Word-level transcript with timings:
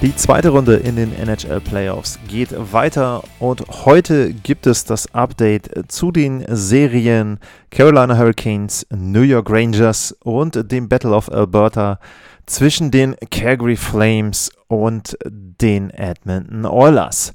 Die 0.00 0.14
zweite 0.14 0.50
Runde 0.50 0.76
in 0.76 0.94
den 0.94 1.12
NHL 1.12 1.60
Playoffs 1.60 2.20
geht 2.28 2.54
weiter 2.72 3.24
und 3.40 3.64
heute 3.84 4.32
gibt 4.32 4.68
es 4.68 4.84
das 4.84 5.12
Update 5.12 5.70
zu 5.88 6.12
den 6.12 6.44
Serien 6.46 7.40
Carolina 7.72 8.16
Hurricanes, 8.16 8.86
New 8.90 9.22
York 9.22 9.50
Rangers 9.50 10.12
und 10.22 10.70
dem 10.70 10.88
Battle 10.88 11.10
of 11.10 11.32
Alberta 11.32 11.98
zwischen 12.46 12.92
den 12.92 13.16
Calgary 13.32 13.74
Flames 13.74 14.52
und 14.68 15.18
den 15.28 15.90
Edmonton 15.90 16.64
Oilers. 16.64 17.32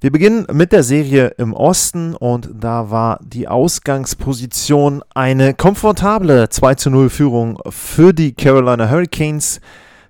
Wir 0.00 0.12
beginnen 0.12 0.46
mit 0.52 0.70
der 0.70 0.84
Serie 0.84 1.34
im 1.38 1.52
Osten 1.52 2.14
und 2.14 2.50
da 2.54 2.92
war 2.92 3.18
die 3.20 3.48
Ausgangsposition 3.48 5.02
eine 5.12 5.54
komfortable 5.54 6.48
2 6.48 6.74
zu 6.76 6.90
0 6.90 7.10
Führung 7.10 7.58
für 7.68 8.14
die 8.14 8.32
Carolina 8.32 8.88
Hurricanes. 8.88 9.60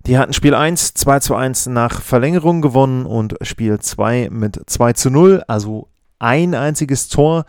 Die 0.06 0.18
hatten 0.18 0.32
Spiel 0.32 0.54
1 0.54 0.94
2 0.94 1.20
zu 1.20 1.34
1 1.34 1.66
nach 1.66 2.00
Verlängerung 2.00 2.62
gewonnen 2.62 3.04
und 3.04 3.36
Spiel 3.42 3.78
2 3.78 4.28
mit 4.30 4.60
2 4.66 4.94
zu 4.94 5.10
0, 5.10 5.44
also 5.46 5.88
ein 6.18 6.54
einziges 6.54 7.08
Tor 7.08 7.44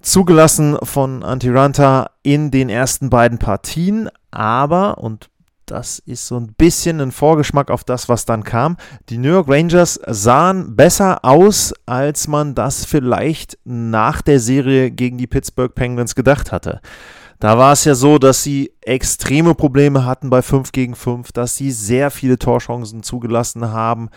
zugelassen 0.00 0.76
von 0.82 1.22
Antiranta 1.22 2.10
in 2.22 2.50
den 2.50 2.68
ersten 2.68 3.10
beiden 3.10 3.38
Partien. 3.38 4.08
Aber, 4.30 4.98
und 4.98 5.30
das 5.66 5.98
ist 5.98 6.26
so 6.26 6.38
ein 6.38 6.54
bisschen 6.56 7.00
ein 7.00 7.12
Vorgeschmack 7.12 7.70
auf 7.70 7.84
das, 7.84 8.08
was 8.08 8.26
dann 8.26 8.44
kam. 8.44 8.76
Die 9.08 9.18
New 9.18 9.30
York 9.30 9.48
Rangers 9.48 9.98
sahen 10.06 10.76
besser 10.76 11.24
aus, 11.24 11.72
als 11.86 12.28
man 12.28 12.54
das 12.54 12.84
vielleicht 12.84 13.58
nach 13.64 14.20
der 14.20 14.40
Serie 14.40 14.90
gegen 14.90 15.16
die 15.16 15.26
Pittsburgh 15.26 15.74
Penguins 15.74 16.14
gedacht 16.14 16.52
hatte. 16.52 16.80
Da 17.40 17.58
war 17.58 17.72
es 17.72 17.84
ja 17.84 17.94
so, 17.94 18.18
dass 18.18 18.42
sie 18.42 18.72
extreme 18.80 19.54
Probleme 19.54 20.04
hatten 20.04 20.30
bei 20.30 20.42
5 20.42 20.72
gegen 20.72 20.94
5, 20.94 21.32
dass 21.32 21.56
sie 21.56 21.70
sehr 21.70 22.10
viele 22.10 22.38
Torchancen 22.38 23.02
zugelassen 23.02 23.70
haben 23.70 24.08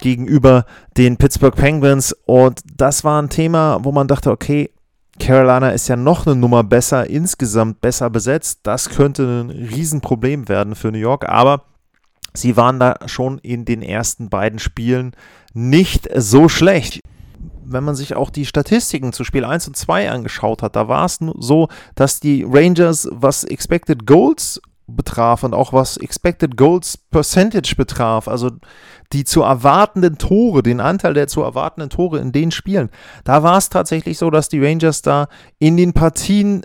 gegenüber 0.00 0.66
den 0.96 1.16
Pittsburgh 1.16 1.54
Penguins. 1.54 2.14
Und 2.26 2.60
das 2.76 3.04
war 3.04 3.22
ein 3.22 3.30
Thema, 3.30 3.78
wo 3.82 3.92
man 3.92 4.08
dachte, 4.08 4.30
okay, 4.30 4.70
Carolina 5.18 5.70
ist 5.70 5.88
ja 5.88 5.96
noch 5.96 6.26
eine 6.26 6.36
Nummer 6.36 6.64
besser, 6.64 7.08
insgesamt 7.08 7.80
besser 7.80 8.10
besetzt. 8.10 8.60
Das 8.64 8.88
könnte 8.88 9.22
ein 9.22 9.50
Riesenproblem 9.50 10.48
werden 10.48 10.74
für 10.74 10.90
New 10.90 10.98
York, 10.98 11.28
aber 11.28 11.64
sie 12.34 12.56
waren 12.56 12.80
da 12.80 12.96
schon 13.06 13.38
in 13.38 13.64
den 13.64 13.82
ersten 13.82 14.30
beiden 14.30 14.58
Spielen 14.58 15.12
nicht 15.54 16.08
so 16.14 16.48
schlecht 16.48 17.00
wenn 17.64 17.84
man 17.84 17.94
sich 17.94 18.14
auch 18.14 18.30
die 18.30 18.46
Statistiken 18.46 19.12
zu 19.12 19.24
Spiel 19.24 19.44
1 19.44 19.68
und 19.68 19.76
2 19.76 20.10
angeschaut 20.10 20.62
hat, 20.62 20.76
da 20.76 20.88
war 20.88 21.04
es 21.04 21.18
so, 21.38 21.68
dass 21.94 22.20
die 22.20 22.44
Rangers, 22.48 23.08
was 23.10 23.44
Expected 23.44 24.06
Goals 24.06 24.60
betraf 24.86 25.42
und 25.42 25.54
auch 25.54 25.72
was 25.72 25.96
Expected 25.96 26.56
Goals 26.56 26.96
Percentage 26.96 27.74
betraf, 27.76 28.28
also 28.28 28.50
die 29.12 29.24
zu 29.24 29.42
erwartenden 29.42 30.18
Tore, 30.18 30.62
den 30.62 30.80
Anteil 30.80 31.14
der 31.14 31.28
zu 31.28 31.42
erwartenden 31.42 31.90
Tore 31.90 32.18
in 32.18 32.32
den 32.32 32.50
Spielen, 32.50 32.90
da 33.24 33.42
war 33.42 33.58
es 33.58 33.68
tatsächlich 33.68 34.18
so, 34.18 34.30
dass 34.30 34.48
die 34.48 34.64
Rangers 34.64 35.02
da 35.02 35.28
in 35.58 35.76
den 35.76 35.92
Partien 35.92 36.62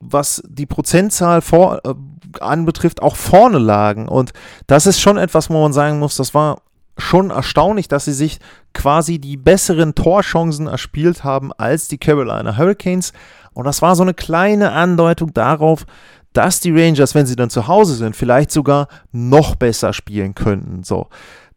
was 0.00 0.42
die 0.48 0.66
Prozentzahl 0.66 1.42
vor, 1.42 1.80
äh, 1.84 1.94
anbetrifft, 2.40 3.02
auch 3.02 3.16
vorne 3.16 3.58
lagen. 3.58 4.08
Und 4.08 4.32
das 4.66 4.86
ist 4.86 5.00
schon 5.00 5.18
etwas, 5.18 5.50
wo 5.50 5.60
man 5.60 5.72
sagen 5.72 5.98
muss, 5.98 6.16
das 6.16 6.34
war 6.34 6.62
schon 7.00 7.30
erstaunlich, 7.30 7.88
dass 7.88 8.04
sie 8.04 8.12
sich 8.12 8.38
quasi 8.74 9.18
die 9.18 9.36
besseren 9.36 9.94
Torchancen 9.94 10.66
erspielt 10.66 11.24
haben 11.24 11.52
als 11.52 11.88
die 11.88 11.98
Carolina 11.98 12.56
Hurricanes. 12.56 13.12
Und 13.52 13.64
das 13.64 13.82
war 13.82 13.96
so 13.96 14.02
eine 14.02 14.14
kleine 14.14 14.72
Andeutung 14.72 15.34
darauf, 15.34 15.86
dass 16.32 16.60
die 16.60 16.70
Rangers, 16.70 17.14
wenn 17.14 17.26
sie 17.26 17.36
dann 17.36 17.50
zu 17.50 17.66
Hause 17.66 17.94
sind, 17.94 18.14
vielleicht 18.14 18.52
sogar 18.52 18.88
noch 19.10 19.56
besser 19.56 19.92
spielen 19.92 20.34
könnten. 20.34 20.84
So. 20.84 21.08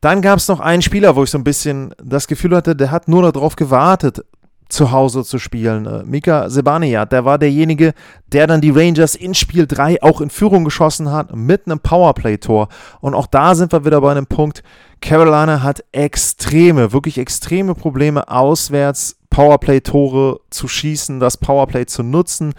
Dann 0.02 0.22
gab 0.22 0.40
es 0.40 0.48
noch 0.48 0.59
einen 0.59 0.82
Spieler, 0.82 1.16
wo 1.16 1.24
ich 1.24 1.30
so 1.30 1.38
ein 1.38 1.44
bisschen 1.44 1.94
das 2.03 2.28
Gefühl 2.28 2.56
hatte, 2.56 2.76
der 2.76 2.92
hat 2.92 3.08
nur 3.08 3.32
darauf 3.32 3.56
gewartet, 3.56 4.24
zu 4.70 4.92
Hause 4.92 5.24
zu 5.24 5.40
spielen. 5.40 5.86
Äh, 5.86 6.03
Mika 6.03 6.50
Sebania, 6.50 7.06
der 7.06 7.26
war 7.26 7.38
derjenige, 7.38 7.94
der 8.28 8.48
dann 8.48 8.59
die 8.59 8.72
Rangers 8.72 9.16
in 9.16 9.34
Spiel 9.36 9.68
3 9.68 10.02
auch 10.02 10.20
in 10.20 10.30
Führung 10.30 10.66
geschossen 10.66 11.12
hat 11.12 11.36
mit 11.36 11.68
einem 11.68 11.80
Powerplay-Tor. 11.80 12.68
Und 13.00 13.14
auch 13.14 13.28
da 13.28 13.56
sind 13.56 13.72
wir 13.72 13.86
wieder 13.86 14.02
bei 14.02 14.12
einem 14.12 14.26
Punkt. 14.26 14.64
Carolina 15.03 15.62
hat 15.62 15.84
extreme, 15.91 16.94
wirklich 16.94 17.18
extreme 17.18 17.75
Probleme 17.75 18.30
auswärts 18.30 19.18
Powerplay-Tore 19.30 20.40
zu 20.50 20.69
schießen, 20.69 21.19
das 21.19 21.36
Powerplay 21.36 21.86
zu 21.86 22.03
nutzen. 22.03 22.53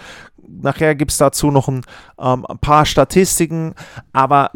Nachher 0.47 0.95
gibt 0.95 1.13
es 1.13 1.17
dazu 1.17 1.51
noch 1.51 1.69
ein, 1.69 1.87
ähm, 2.21 2.45
ein 2.45 2.59
paar 2.59 2.85
Statistiken, 2.85 3.75
aber 4.13 4.51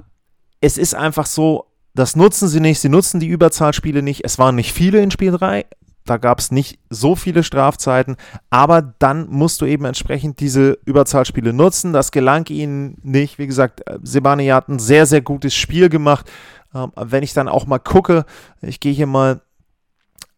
es 0.61 0.77
ist 0.77 0.95
einfach 0.95 1.25
so, 1.25 1.65
das 1.95 2.15
nutzen 2.15 2.49
sie 2.49 2.61
nicht. 2.61 2.79
Sie 2.79 2.91
nutzen 2.91 3.21
die 3.21 3.29
Überzahlspiele 3.29 4.03
nicht. 4.03 4.23
Es 4.23 4.39
waren 4.39 4.57
nicht 4.57 4.75
viele 4.75 5.01
in 5.01 5.11
Spiel 5.11 5.33
3. 5.33 5.65
Da 6.05 6.19
gab 6.19 6.41
es 6.41 6.51
nicht 6.51 6.79
so 6.91 7.17
viele 7.17 7.43
Strafzeiten, 7.43 8.17
aber 8.49 8.81
dann 8.83 9.29
musst 9.29 9.61
du 9.61 9.67
eben 9.67 9.85
entsprechend 9.85 10.41
diese 10.41 10.79
Überzahlspiele 10.85 11.53
nutzen. 11.53 11.93
Das 11.93 12.13
gelang 12.13 12.47
ihnen 12.49 12.99
nicht. 13.03 13.39
Wie 13.39 13.47
gesagt, 13.47 13.83
Sebani 14.03 14.47
hat 14.49 14.69
ein 14.69 14.79
sehr, 14.79 15.07
sehr 15.07 15.21
gutes 15.21 15.55
Spiel 15.55 15.89
gemacht. 15.89 16.31
Ähm, 16.75 16.93
wenn 16.97 17.23
ich 17.23 17.33
dann 17.33 17.49
auch 17.49 17.67
mal 17.67 17.79
gucke, 17.79 18.25
ich 18.61 18.81
gehe 18.81 18.93
hier 18.93 19.07
mal 19.07 19.41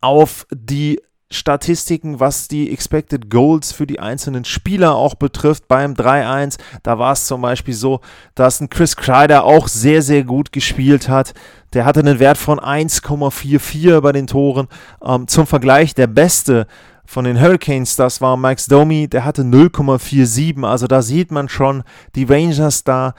auf 0.01 0.47
die 0.51 1.01
Statistiken, 1.33 2.19
was 2.19 2.49
die 2.49 2.73
Expected 2.73 3.31
Goals 3.31 3.71
für 3.71 3.87
die 3.87 4.01
einzelnen 4.01 4.45
Spieler 4.45 4.97
auch 4.97 5.15
betrifft 5.15 5.69
beim 5.69 5.95
3-1. 5.95 6.59
Da 6.83 6.99
war 6.99 7.13
es 7.13 7.27
zum 7.27 7.41
Beispiel 7.43 7.75
so, 7.75 8.01
dass 8.35 8.61
ein 8.61 8.69
Chris 8.69 8.97
Kreider 8.97 9.45
auch 9.45 9.69
sehr, 9.69 10.03
sehr 10.03 10.25
gut 10.25 10.51
gespielt 10.51 11.09
hat. 11.09 11.35
Der 11.73 11.85
hatte 11.85 12.01
einen 12.01 12.19
Wert 12.19 12.37
von 12.37 12.59
1,44 12.59 14.01
bei 14.01 14.11
den 14.11 14.27
Toren. 14.27 14.67
Ähm, 15.05 15.29
zum 15.29 15.47
Vergleich, 15.47 15.95
der 15.95 16.09
beste 16.09 16.67
von 17.05 17.25
den 17.25 17.41
Hurricanes, 17.41 17.95
das 17.95 18.21
war 18.21 18.37
Max 18.37 18.67
Domi, 18.67 19.07
der 19.07 19.25
hatte 19.25 19.43
0,47. 19.43 20.65
Also 20.65 20.89
da 20.89 21.01
sieht 21.01 21.31
man 21.31 21.49
schon, 21.49 21.85
die 22.17 22.25
Rangers 22.25 22.83
da 22.83 23.15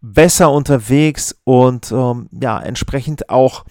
besser 0.00 0.50
unterwegs 0.50 1.36
und 1.44 1.92
ähm, 1.92 2.28
ja, 2.32 2.60
entsprechend 2.60 3.28
auch 3.28 3.64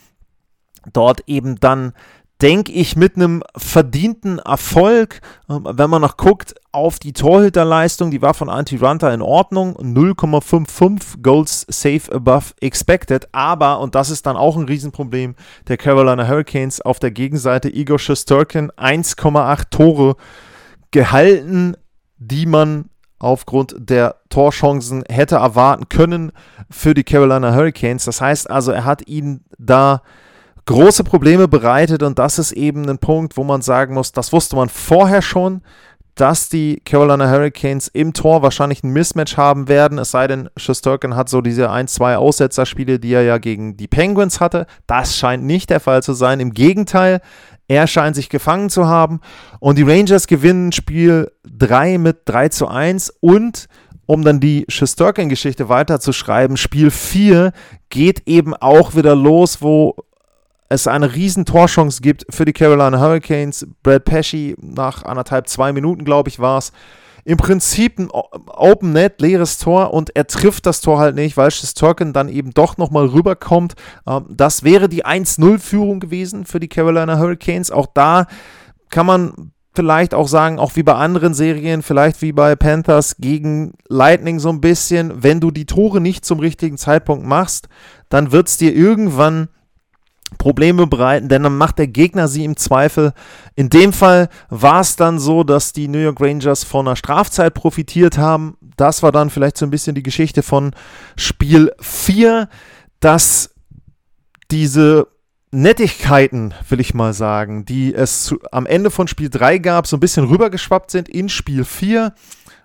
dort 0.93 1.21
eben 1.27 1.59
dann 1.59 1.93
denke 2.41 2.71
ich, 2.71 2.95
mit 2.95 3.15
einem 3.15 3.43
verdienten 3.57 4.39
Erfolg. 4.39 5.21
Ähm, 5.49 5.67
wenn 5.69 5.89
man 5.89 6.01
noch 6.01 6.17
guckt 6.17 6.55
auf 6.71 6.99
die 6.99 7.13
Torhüterleistung, 7.13 8.11
die 8.11 8.21
war 8.21 8.33
von 8.33 8.49
Anti-Ranta 8.49 9.13
in 9.13 9.21
Ordnung. 9.21 9.75
0,55 9.75 11.21
Goals 11.21 11.65
safe 11.69 12.11
above 12.13 12.53
expected. 12.61 13.27
Aber, 13.33 13.79
und 13.79 13.95
das 13.95 14.09
ist 14.09 14.25
dann 14.25 14.37
auch 14.37 14.55
ein 14.55 14.65
Riesenproblem 14.65 15.35
der 15.67 15.77
Carolina 15.77 16.27
Hurricanes, 16.27 16.81
auf 16.81 16.99
der 16.99 17.11
Gegenseite 17.11 17.69
Igor 17.69 17.99
Shesterkin 17.99 18.71
1,8 18.71 19.69
Tore 19.69 20.15
gehalten, 20.91 21.75
die 22.17 22.45
man 22.45 22.89
aufgrund 23.19 23.75
der 23.77 24.15
Torchancen 24.29 25.03
hätte 25.09 25.35
erwarten 25.35 25.89
können 25.89 26.31
für 26.69 26.93
die 26.93 27.03
Carolina 27.03 27.53
Hurricanes. 27.53 28.05
Das 28.05 28.21
heißt 28.21 28.49
also, 28.49 28.71
er 28.71 28.85
hat 28.85 29.07
ihn 29.07 29.41
da 29.57 30.01
große 30.65 31.03
Probleme 31.03 31.47
bereitet 31.47 32.03
und 32.03 32.19
das 32.19 32.39
ist 32.39 32.51
eben 32.51 32.87
ein 32.89 32.99
Punkt, 32.99 33.37
wo 33.37 33.43
man 33.43 33.61
sagen 33.61 33.93
muss, 33.93 34.11
das 34.11 34.31
wusste 34.31 34.55
man 34.55 34.69
vorher 34.69 35.21
schon, 35.21 35.61
dass 36.19 36.49
die 36.49 36.81
Carolina 36.83 37.29
Hurricanes 37.29 37.87
im 37.87 38.13
Tor 38.13 38.41
wahrscheinlich 38.41 38.83
ein 38.83 38.91
Mismatch 38.91 39.37
haben 39.37 39.69
werden, 39.69 39.97
es 39.97 40.11
sei 40.11 40.27
denn, 40.27 40.49
Schusterkin 40.57 41.15
hat 41.15 41.29
so 41.29 41.41
diese 41.41 41.71
ein, 41.71 41.87
zwei 41.87 42.17
Aussetzerspiele, 42.17 42.99
die 42.99 43.13
er 43.13 43.23
ja 43.23 43.37
gegen 43.37 43.77
die 43.77 43.87
Penguins 43.87 44.41
hatte. 44.41 44.67
Das 44.85 45.17
scheint 45.17 45.45
nicht 45.45 45.69
der 45.69 45.79
Fall 45.79 46.03
zu 46.03 46.13
sein. 46.13 46.41
Im 46.41 46.53
Gegenteil, 46.53 47.21
er 47.69 47.87
scheint 47.87 48.15
sich 48.15 48.29
gefangen 48.29 48.69
zu 48.69 48.87
haben 48.87 49.21
und 49.59 49.77
die 49.77 49.83
Rangers 49.83 50.27
gewinnen 50.27 50.71
Spiel 50.73 51.31
3 51.47 51.99
mit 51.99 52.21
3 52.25 52.49
zu 52.49 52.67
1 52.67 53.13
und 53.21 53.67
um 54.07 54.23
dann 54.23 54.39
die 54.39 54.65
Schusterkin-Geschichte 54.67 55.69
weiterzuschreiben, 55.69 56.57
Spiel 56.57 56.89
4 56.89 57.51
geht 57.89 58.27
eben 58.27 58.55
auch 58.55 58.95
wieder 58.95 59.15
los, 59.15 59.61
wo 59.61 59.95
es 60.67 60.87
eine 60.87 61.13
riesen 61.13 61.45
Torchance 61.45 62.01
gibt 62.01 62.25
für 62.33 62.43
die 62.43 62.53
Carolina 62.53 62.99
Hurricanes. 62.99 63.67
Brad 63.83 64.05
Pesci 64.05 64.55
nach 64.59 65.03
anderthalb, 65.03 65.47
zwei 65.47 65.71
Minuten, 65.71 66.05
glaube 66.05 66.29
ich, 66.29 66.39
war 66.39 66.57
es. 66.57 66.71
Im 67.29 67.37
Prinzip 67.37 67.99
ein 67.99 68.09
Open 68.11 68.91
Net, 68.91 69.21
leeres 69.21 69.59
Tor 69.59 69.93
und 69.93 70.15
er 70.15 70.25
trifft 70.25 70.65
das 70.65 70.81
Tor 70.81 70.97
halt 70.97 71.13
nicht, 71.13 71.37
weil 71.37 71.51
Shesterkin 71.51 72.11
dann 72.11 72.27
eben 72.27 72.55
doch 72.55 72.77
nochmal 72.77 73.05
rüberkommt. 73.05 73.75
Ähm, 74.07 74.25
das 74.29 74.63
wäre 74.63 74.89
die 74.89 75.05
1-0-Führung 75.05 75.99
gewesen 75.99 76.45
für 76.45 76.59
die 76.59 76.69
Carolina 76.69 77.19
Hurricanes. 77.19 77.69
Auch 77.69 77.85
da 77.85 78.25
kann 78.89 79.05
man 79.05 79.51
vielleicht 79.75 80.15
auch 80.15 80.27
sagen, 80.27 80.57
auch 80.57 80.75
wie 80.75 80.81
bei 80.81 80.95
anderen 80.95 81.35
Serien, 81.35 81.83
vielleicht 81.83 82.23
wie 82.23 82.31
bei 82.31 82.55
Panthers 82.55 83.17
gegen 83.19 83.73
Lightning 83.87 84.39
so 84.39 84.49
ein 84.49 84.59
bisschen, 84.59 85.21
wenn 85.21 85.39
du 85.39 85.51
die 85.51 85.67
Tore 85.67 86.01
nicht 86.01 86.25
zum 86.25 86.39
richtigen 86.39 86.79
Zeitpunkt 86.79 87.27
machst, 87.27 87.69
dann 88.09 88.31
wird 88.31 88.47
es 88.47 88.57
dir 88.57 88.75
irgendwann 88.75 89.49
Probleme 90.39 90.87
bereiten, 90.87 91.27
denn 91.27 91.43
dann 91.43 91.57
macht 91.57 91.77
der 91.77 91.87
Gegner 91.87 92.27
sie 92.27 92.45
im 92.45 92.57
Zweifel. 92.57 93.13
In 93.55 93.69
dem 93.69 93.93
Fall 93.93 94.29
war 94.49 94.79
es 94.81 94.95
dann 94.95 95.19
so, 95.19 95.43
dass 95.43 95.73
die 95.73 95.87
New 95.87 95.99
York 95.99 96.19
Rangers 96.19 96.63
von 96.63 96.87
einer 96.87 96.95
Strafzeit 96.95 97.53
profitiert 97.53 98.17
haben. 98.17 98.57
Das 98.77 99.03
war 99.03 99.11
dann 99.11 99.29
vielleicht 99.29 99.57
so 99.57 99.65
ein 99.65 99.69
bisschen 99.69 99.95
die 99.95 100.01
Geschichte 100.01 100.41
von 100.41 100.71
Spiel 101.17 101.71
4, 101.81 102.49
dass 103.01 103.53
diese 104.49 105.07
Nettigkeiten, 105.51 106.53
will 106.69 106.79
ich 106.79 106.93
mal 106.93 107.13
sagen, 107.13 107.65
die 107.65 107.93
es 107.93 108.23
zu, 108.23 108.39
am 108.51 108.65
Ende 108.65 108.91
von 108.91 109.07
Spiel 109.07 109.29
3 109.29 109.57
gab, 109.57 109.87
so 109.87 109.97
ein 109.97 109.99
bisschen 109.99 110.25
rübergeschwappt 110.25 110.89
sind 110.89 111.09
in 111.09 111.27
Spiel 111.27 111.65
4. 111.65 112.13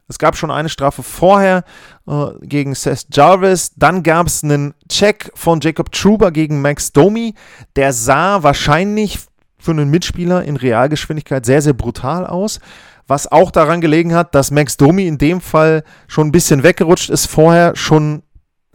Es 0.08 0.18
gab 0.18 0.36
schon 0.36 0.50
eine 0.50 0.68
Strafe 0.68 1.02
vorher 1.02 1.64
äh, 2.06 2.26
gegen 2.42 2.74
Seth 2.74 3.06
Jarvis. 3.12 3.72
Dann 3.76 4.02
gab 4.02 4.26
es 4.26 4.44
einen 4.44 4.74
Check 4.88 5.30
von 5.34 5.60
Jacob 5.60 5.92
Truber 5.92 6.30
gegen 6.30 6.60
Max 6.60 6.92
Domi. 6.92 7.34
Der 7.76 7.92
sah 7.92 8.42
wahrscheinlich 8.42 9.18
für 9.58 9.70
einen 9.70 9.90
Mitspieler 9.90 10.44
in 10.44 10.56
Realgeschwindigkeit 10.56 11.46
sehr, 11.46 11.62
sehr 11.62 11.72
brutal 11.72 12.26
aus. 12.26 12.60
Was 13.06 13.30
auch 13.30 13.50
daran 13.50 13.80
gelegen 13.80 14.14
hat, 14.14 14.34
dass 14.34 14.50
Max 14.50 14.76
Domi 14.76 15.06
in 15.06 15.18
dem 15.18 15.40
Fall 15.40 15.84
schon 16.06 16.28
ein 16.28 16.32
bisschen 16.32 16.62
weggerutscht 16.62 17.10
ist, 17.10 17.26
vorher 17.26 17.74
schon 17.76 18.22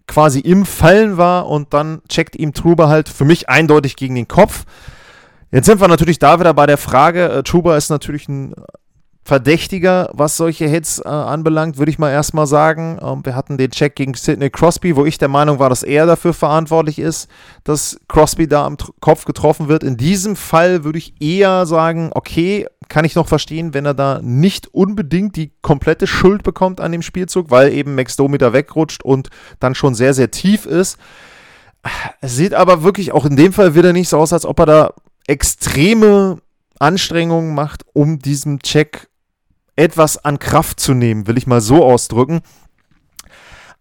quasi 0.07 0.39
im 0.39 0.65
Fallen 0.65 1.17
war 1.17 1.47
und 1.47 1.73
dann 1.73 2.01
checkt 2.09 2.35
ihm 2.35 2.53
Truber 2.53 2.89
halt 2.89 3.09
für 3.09 3.25
mich 3.25 3.49
eindeutig 3.49 3.95
gegen 3.95 4.15
den 4.15 4.27
Kopf. 4.27 4.65
Jetzt 5.51 5.65
sind 5.65 5.79
wir 5.79 5.87
natürlich 5.87 6.19
da 6.19 6.39
wieder 6.39 6.53
bei 6.53 6.65
der 6.65 6.77
Frage, 6.77 7.29
äh, 7.29 7.43
Truber 7.43 7.77
ist 7.77 7.89
natürlich 7.89 8.27
ein 8.27 8.53
Verdächtiger, 9.29 10.09
was 10.13 10.37
solche 10.37 10.65
Hits 10.65 10.97
äh, 11.05 11.07
anbelangt, 11.07 11.77
würde 11.77 11.91
ich 11.91 11.99
mal 11.99 12.09
erstmal 12.09 12.47
sagen. 12.47 12.97
Ähm, 12.99 13.23
wir 13.23 13.35
hatten 13.35 13.59
den 13.59 13.69
Check 13.69 13.95
gegen 13.95 14.15
Sidney 14.15 14.49
Crosby, 14.49 14.95
wo 14.95 15.05
ich 15.05 15.19
der 15.19 15.27
Meinung 15.27 15.59
war, 15.59 15.69
dass 15.69 15.83
er 15.83 16.07
dafür 16.07 16.33
verantwortlich 16.33 16.97
ist, 16.97 17.29
dass 17.63 17.99
Crosby 18.07 18.47
da 18.47 18.65
am 18.65 18.75
Kopf 19.01 19.25
getroffen 19.25 19.67
wird. 19.67 19.83
In 19.83 19.97
diesem 19.97 20.35
Fall 20.35 20.83
würde 20.83 20.97
ich 20.97 21.21
eher 21.21 21.67
sagen, 21.67 22.09
okay, 22.15 22.65
kann 22.87 23.05
ich 23.05 23.13
noch 23.13 23.27
verstehen, 23.27 23.75
wenn 23.75 23.85
er 23.85 23.93
da 23.93 24.19
nicht 24.23 24.73
unbedingt 24.73 25.35
die 25.35 25.51
komplette 25.61 26.07
Schuld 26.07 26.41
bekommt 26.41 26.81
an 26.81 26.91
dem 26.91 27.03
Spielzug, 27.03 27.51
weil 27.51 27.71
eben 27.71 27.93
Max 27.93 28.15
da 28.15 28.53
wegrutscht 28.53 29.03
und 29.03 29.29
dann 29.59 29.75
schon 29.75 29.93
sehr, 29.93 30.15
sehr 30.15 30.31
tief 30.31 30.65
ist. 30.65 30.97
Es 32.19 32.35
sieht 32.35 32.55
aber 32.55 32.81
wirklich 32.81 33.11
auch 33.11 33.27
in 33.27 33.35
dem 33.35 33.53
Fall 33.53 33.75
wieder 33.75 33.93
nicht 33.93 34.09
so 34.09 34.17
aus, 34.17 34.33
als 34.33 34.47
ob 34.47 34.57
er 34.57 34.65
da 34.65 34.93
extreme 35.27 36.39
Anstrengungen 36.79 37.53
macht, 37.53 37.85
um 37.93 38.17
diesem 38.17 38.57
Check 38.63 39.08
etwas 39.79 40.23
an 40.23 40.39
Kraft 40.39 40.79
zu 40.79 40.93
nehmen, 40.93 41.25
will 41.25 41.37
ich 41.37 41.47
mal 41.47 41.61
so 41.61 41.83
ausdrücken. 41.83 42.41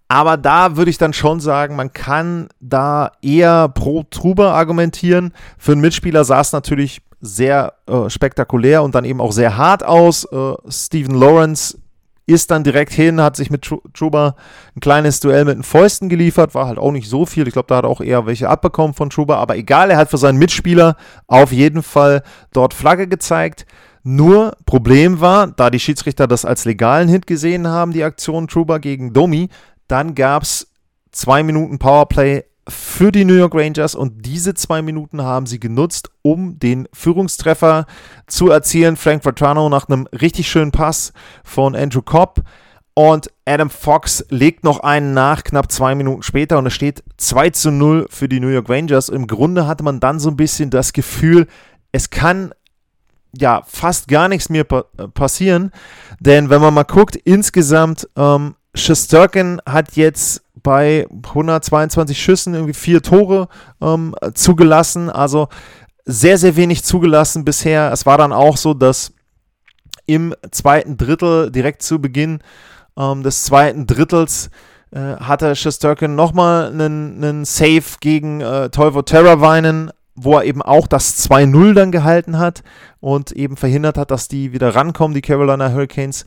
Aber 0.06 0.38
da 0.38 0.76
würde 0.76 0.90
ich 0.90 0.96
dann 0.96 1.12
schon 1.12 1.38
sagen, 1.40 1.76
man 1.76 1.92
kann 1.92 2.48
da 2.60 3.12
eher 3.20 3.68
pro 3.68 4.04
Truber 4.04 4.54
argumentieren. 4.54 5.34
Für 5.58 5.72
einen 5.72 5.82
Mitspieler 5.82 6.24
sah 6.24 6.40
es 6.40 6.52
natürlich 6.52 7.02
sehr 7.20 7.74
äh, 7.86 8.08
spektakulär 8.08 8.82
und 8.82 8.94
dann 8.94 9.04
eben 9.04 9.20
auch 9.20 9.32
sehr 9.32 9.58
hart 9.58 9.84
aus. 9.84 10.24
Äh, 10.24 10.54
Steven 10.68 11.14
Lawrence 11.14 11.76
ist 12.26 12.50
dann 12.50 12.62
direkt 12.62 12.92
hin, 12.92 13.20
hat 13.20 13.36
sich 13.36 13.50
mit 13.50 13.68
Truber 13.94 14.36
ein 14.76 14.80
kleines 14.80 15.18
Duell 15.20 15.44
mit 15.46 15.56
den 15.56 15.62
Fäusten 15.62 16.08
geliefert, 16.08 16.54
war 16.54 16.66
halt 16.66 16.78
auch 16.78 16.92
nicht 16.92 17.08
so 17.08 17.26
viel. 17.26 17.46
Ich 17.48 17.54
glaube, 17.54 17.68
da 17.68 17.76
hat 17.76 17.84
er 17.84 17.90
auch 17.90 18.02
eher 18.02 18.26
welche 18.26 18.48
abbekommen 18.48 18.94
von 18.94 19.10
Truber, 19.10 19.38
aber 19.38 19.56
egal, 19.56 19.90
er 19.90 19.96
hat 19.96 20.10
für 20.10 20.18
seinen 20.18 20.38
Mitspieler 20.38 20.96
auf 21.26 21.52
jeden 21.52 21.82
Fall 21.82 22.22
dort 22.52 22.74
Flagge 22.74 23.08
gezeigt. 23.08 23.66
Nur 24.10 24.56
Problem 24.64 25.20
war, 25.20 25.48
da 25.48 25.68
die 25.68 25.78
Schiedsrichter 25.78 26.26
das 26.26 26.46
als 26.46 26.64
legalen 26.64 27.10
Hit 27.10 27.26
gesehen 27.26 27.68
haben, 27.68 27.92
die 27.92 28.04
Aktion 28.04 28.48
Truba 28.48 28.78
gegen 28.78 29.12
Domi, 29.12 29.50
dann 29.86 30.14
gab 30.14 30.44
es 30.44 30.72
zwei 31.12 31.42
Minuten 31.42 31.78
Powerplay 31.78 32.44
für 32.66 33.12
die 33.12 33.26
New 33.26 33.34
York 33.34 33.54
Rangers 33.54 33.94
und 33.94 34.24
diese 34.24 34.54
zwei 34.54 34.80
Minuten 34.80 35.20
haben 35.20 35.44
sie 35.44 35.60
genutzt, 35.60 36.08
um 36.22 36.58
den 36.58 36.88
Führungstreffer 36.94 37.84
zu 38.26 38.48
erzielen. 38.48 38.96
Frank 38.96 39.24
Vertrano 39.24 39.68
nach 39.68 39.90
einem 39.90 40.06
richtig 40.06 40.48
schönen 40.48 40.72
Pass 40.72 41.12
von 41.44 41.76
Andrew 41.76 42.00
Cobb 42.00 42.40
und 42.94 43.30
Adam 43.44 43.68
Fox 43.68 44.24
legt 44.30 44.64
noch 44.64 44.80
einen 44.80 45.12
nach, 45.12 45.44
knapp 45.44 45.70
zwei 45.70 45.94
Minuten 45.94 46.22
später 46.22 46.56
und 46.56 46.64
es 46.64 46.72
steht 46.72 47.04
2 47.18 47.50
zu 47.50 47.70
0 47.70 48.06
für 48.08 48.26
die 48.26 48.40
New 48.40 48.48
York 48.48 48.70
Rangers. 48.70 49.10
Im 49.10 49.26
Grunde 49.26 49.66
hatte 49.66 49.84
man 49.84 50.00
dann 50.00 50.18
so 50.18 50.30
ein 50.30 50.36
bisschen 50.36 50.70
das 50.70 50.94
Gefühl, 50.94 51.46
es 51.92 52.10
kann 52.10 52.52
ja 53.36 53.62
fast 53.66 54.08
gar 54.08 54.28
nichts 54.28 54.48
mehr 54.48 54.66
äh, 54.70 55.08
passieren. 55.08 55.72
Denn 56.20 56.50
wenn 56.50 56.60
man 56.60 56.74
mal 56.74 56.84
guckt, 56.84 57.16
insgesamt, 57.16 58.08
ähm, 58.16 58.54
Shesterkin 58.74 59.60
hat 59.66 59.96
jetzt 59.96 60.42
bei 60.62 61.06
122 61.10 62.20
Schüssen 62.20 62.54
irgendwie 62.54 62.74
vier 62.74 63.02
Tore 63.02 63.48
ähm, 63.80 64.14
zugelassen. 64.34 65.10
Also 65.10 65.48
sehr, 66.04 66.38
sehr 66.38 66.56
wenig 66.56 66.84
zugelassen 66.84 67.44
bisher. 67.44 67.92
Es 67.92 68.06
war 68.06 68.18
dann 68.18 68.32
auch 68.32 68.56
so, 68.56 68.74
dass 68.74 69.12
im 70.06 70.34
zweiten 70.50 70.96
Drittel, 70.96 71.50
direkt 71.50 71.82
zu 71.82 72.00
Beginn 72.00 72.40
ähm, 72.96 73.22
des 73.22 73.44
zweiten 73.44 73.86
Drittels, 73.86 74.50
äh, 74.90 75.16
hatte 75.16 75.54
Shesterkin 75.54 76.14
nochmal 76.14 76.68
einen, 76.68 77.22
einen 77.22 77.44
Save 77.44 77.84
gegen 78.00 78.40
äh, 78.40 78.70
Teuvo 78.70 79.02
Terravainen 79.02 79.90
wo 80.20 80.36
er 80.36 80.44
eben 80.44 80.62
auch 80.62 80.86
das 80.86 81.28
2-0 81.28 81.74
dann 81.74 81.92
gehalten 81.92 82.38
hat 82.38 82.62
und 83.00 83.32
eben 83.32 83.56
verhindert 83.56 83.98
hat, 83.98 84.10
dass 84.10 84.28
die 84.28 84.52
wieder 84.52 84.74
rankommen, 84.74 85.14
die 85.14 85.22
Carolina 85.22 85.72
Hurricanes. 85.72 86.24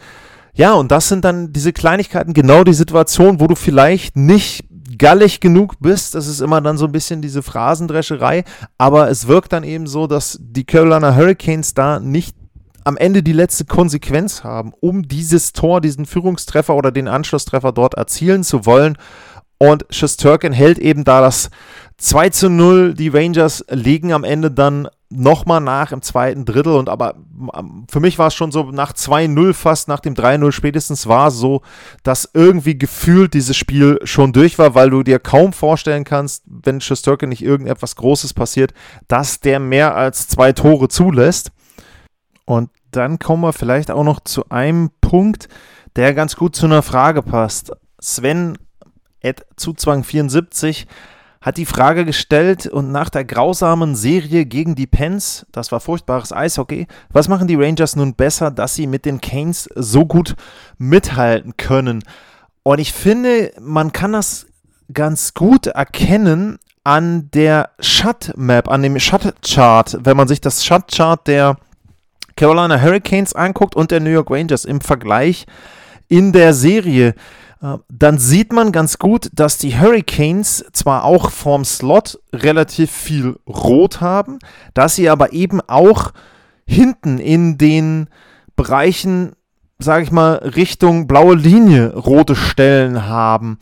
Ja, 0.54 0.74
und 0.74 0.92
das 0.92 1.08
sind 1.08 1.24
dann 1.24 1.54
diese 1.54 1.74
Kleinigkeiten, 1.74 2.34
genau 2.34 2.64
die 2.64 2.74
Situation, 2.74 3.40
wo 3.40 3.48
du 3.48 3.56
vielleicht 3.56 4.18
nicht 4.18 4.66
gallig 4.98 5.40
genug 5.40 5.76
bist. 5.80 6.16
Das 6.16 6.28
ist 6.28 6.42
immer 6.42 6.62
dann 6.62 6.78
so 6.78 6.86
ein 6.86 6.92
bisschen 6.92 7.22
diese 7.22 7.42
Phrasendrescherei, 7.42 8.44
aber 8.78 9.10
es 9.10 9.28
wirkt 9.28 9.54
dann 9.54 9.64
eben 9.64 9.88
so, 9.88 10.08
dass 10.08 10.38
die 10.42 10.66
Carolina 10.66 11.16
Hurricanes 11.16 11.74
da 11.74 12.00
nicht 12.00 12.36
am 12.84 12.98
Ende 12.98 13.24
die 13.24 13.34
letzte 13.34 13.66
Konsequenz 13.66 14.44
haben, 14.44 14.74
um 14.80 15.08
dieses 15.08 15.54
Tor, 15.54 15.82
diesen 15.82 16.06
Führungstreffer 16.06 16.76
oder 16.76 16.92
den 16.92 17.08
Anschlusstreffer 17.08 17.72
dort 17.72 17.94
erzielen 17.94 18.44
zu 18.44 18.66
wollen. 18.66 18.98
Und 19.60 19.86
Shesterkin 19.92 20.54
hält 20.54 20.80
eben 20.80 21.04
da 21.04 21.22
das 21.22 21.52
2 22.02 22.30
zu 22.30 22.50
0. 22.50 22.96
Die 22.96 23.10
Rangers 23.10 23.64
legen 23.70 24.12
am 24.12 24.24
Ende 24.24 24.50
dann 24.50 24.88
nochmal 25.10 25.62
nach 25.62 25.92
im 25.92 26.02
zweiten 26.02 26.46
Drittel. 26.46 26.74
Und 26.74 26.90
aber 26.90 27.16
ähm, 27.56 27.86
für 27.90 28.00
mich 28.00 28.18
war 28.18 28.28
es 28.28 28.34
schon 28.34 28.52
so 28.52 28.64
nach 28.72 28.94
2-0 28.94 29.54
fast, 29.54 29.88
nach 29.88 30.00
dem 30.00 30.16
3-0 30.16 30.52
spätestens 30.52 31.06
war 31.06 31.28
es 31.28 31.36
so, 31.36 31.62
dass 32.02 32.30
irgendwie 32.34 32.76
gefühlt 32.78 33.36
dieses 33.36 33.56
Spiel 33.56 34.00
schon 34.04 34.34
durch 34.34 34.58
war, 34.58 34.74
weil 34.74 34.90
du 34.90 35.04
dir 35.04 35.20
kaum 35.20 35.54
vorstellen 35.54 36.04
kannst, 36.04 36.44
wenn 36.48 36.82
Shesterkin 36.82 37.30
nicht 37.30 37.44
irgendetwas 37.44 37.96
Großes 37.96 38.34
passiert, 38.34 38.74
dass 39.08 39.40
der 39.40 39.60
mehr 39.60 39.96
als 39.96 40.28
zwei 40.28 40.54
Tore 40.54 40.88
zulässt. 40.88 41.52
Und 42.46 42.72
dann 42.90 43.20
kommen 43.20 43.44
wir 43.44 43.54
vielleicht 43.54 43.92
auch 43.92 44.04
noch 44.04 44.22
zu 44.22 44.50
einem 44.50 44.90
Punkt, 45.02 45.50
der 45.96 46.16
ganz 46.16 46.36
gut 46.36 46.56
zu 46.56 46.66
einer 46.66 46.82
Frage 46.82 47.22
passt. 47.22 47.72
Sven 48.00 48.58
Ed 49.20 49.46
Zuzwang74 49.56 50.88
hat 51.42 51.58
die 51.58 51.66
Frage 51.66 52.06
gestellt 52.06 52.68
und 52.68 52.92
nach 52.92 53.10
der 53.10 53.26
grausamen 53.26 53.96
Serie 53.96 54.46
gegen 54.46 54.76
die 54.76 54.86
Pens, 54.86 55.46
das 55.52 55.72
war 55.72 55.80
furchtbares 55.80 56.32
Eishockey, 56.32 56.88
was 57.10 57.28
machen 57.28 57.48
die 57.48 57.56
Rangers 57.56 57.96
nun 57.96 58.14
besser, 58.14 58.52
dass 58.52 58.76
sie 58.76 58.86
mit 58.86 59.06
den 59.06 59.20
Canes 59.20 59.68
so 59.76 60.06
gut 60.06 60.36
mithalten 60.78 61.58
können? 61.58 62.04
Und 62.64 62.80
ich 62.80 62.94
finde, 62.94 63.52
man 63.60 63.92
kann 63.92 64.14
das 64.14 64.46
ganz 64.94 65.34
gut 65.34 65.66
erkennen 65.68 66.60
an 66.84 67.30
der 67.32 67.72
Shut 67.80 68.34
Map, 68.36 68.70
an 68.70 68.84
dem 68.84 69.00
Shut 69.00 69.34
Chart, 69.42 69.98
wenn 70.04 70.18
man 70.18 70.28
sich 70.28 70.42
das 70.42 70.64
Shut 70.64 70.92
Chart 70.92 71.28
der 71.28 71.58
Carolina 72.36 72.80
Hurricanes 72.80 73.34
anguckt 73.34 73.76
und 73.76 73.90
der 73.92 74.00
New 74.00 74.10
York 74.10 74.30
Rangers 74.30 74.66
im 74.66 74.82
Vergleich 74.82 75.46
in 76.08 76.34
der 76.34 76.54
Serie. 76.54 77.16
Äh, 77.62 77.78
dann 77.90 78.18
sieht 78.18 78.52
man 78.52 78.72
ganz 78.72 78.98
gut, 78.98 79.30
dass 79.34 79.58
die 79.58 79.80
Hurricanes 79.80 80.66
zwar 80.74 81.04
auch 81.04 81.32
vorm 81.32 81.64
Slot 81.66 82.20
relativ 82.34 82.92
viel 82.92 83.38
Rot 83.48 84.02
haben, 84.02 84.40
dass 84.74 84.96
sie 84.96 85.10
aber 85.10 85.34
eben 85.34 85.62
auch 85.62 86.12
hinten 86.66 87.20
in 87.20 87.58
den 87.58 88.08
Bereichen, 88.56 89.34
sage 89.80 90.04
ich 90.04 90.12
mal, 90.12 90.36
Richtung 90.36 91.08
blaue 91.08 91.36
Linie 91.36 91.96
rote 91.96 92.36
Stellen 92.36 93.08
haben. 93.08 93.60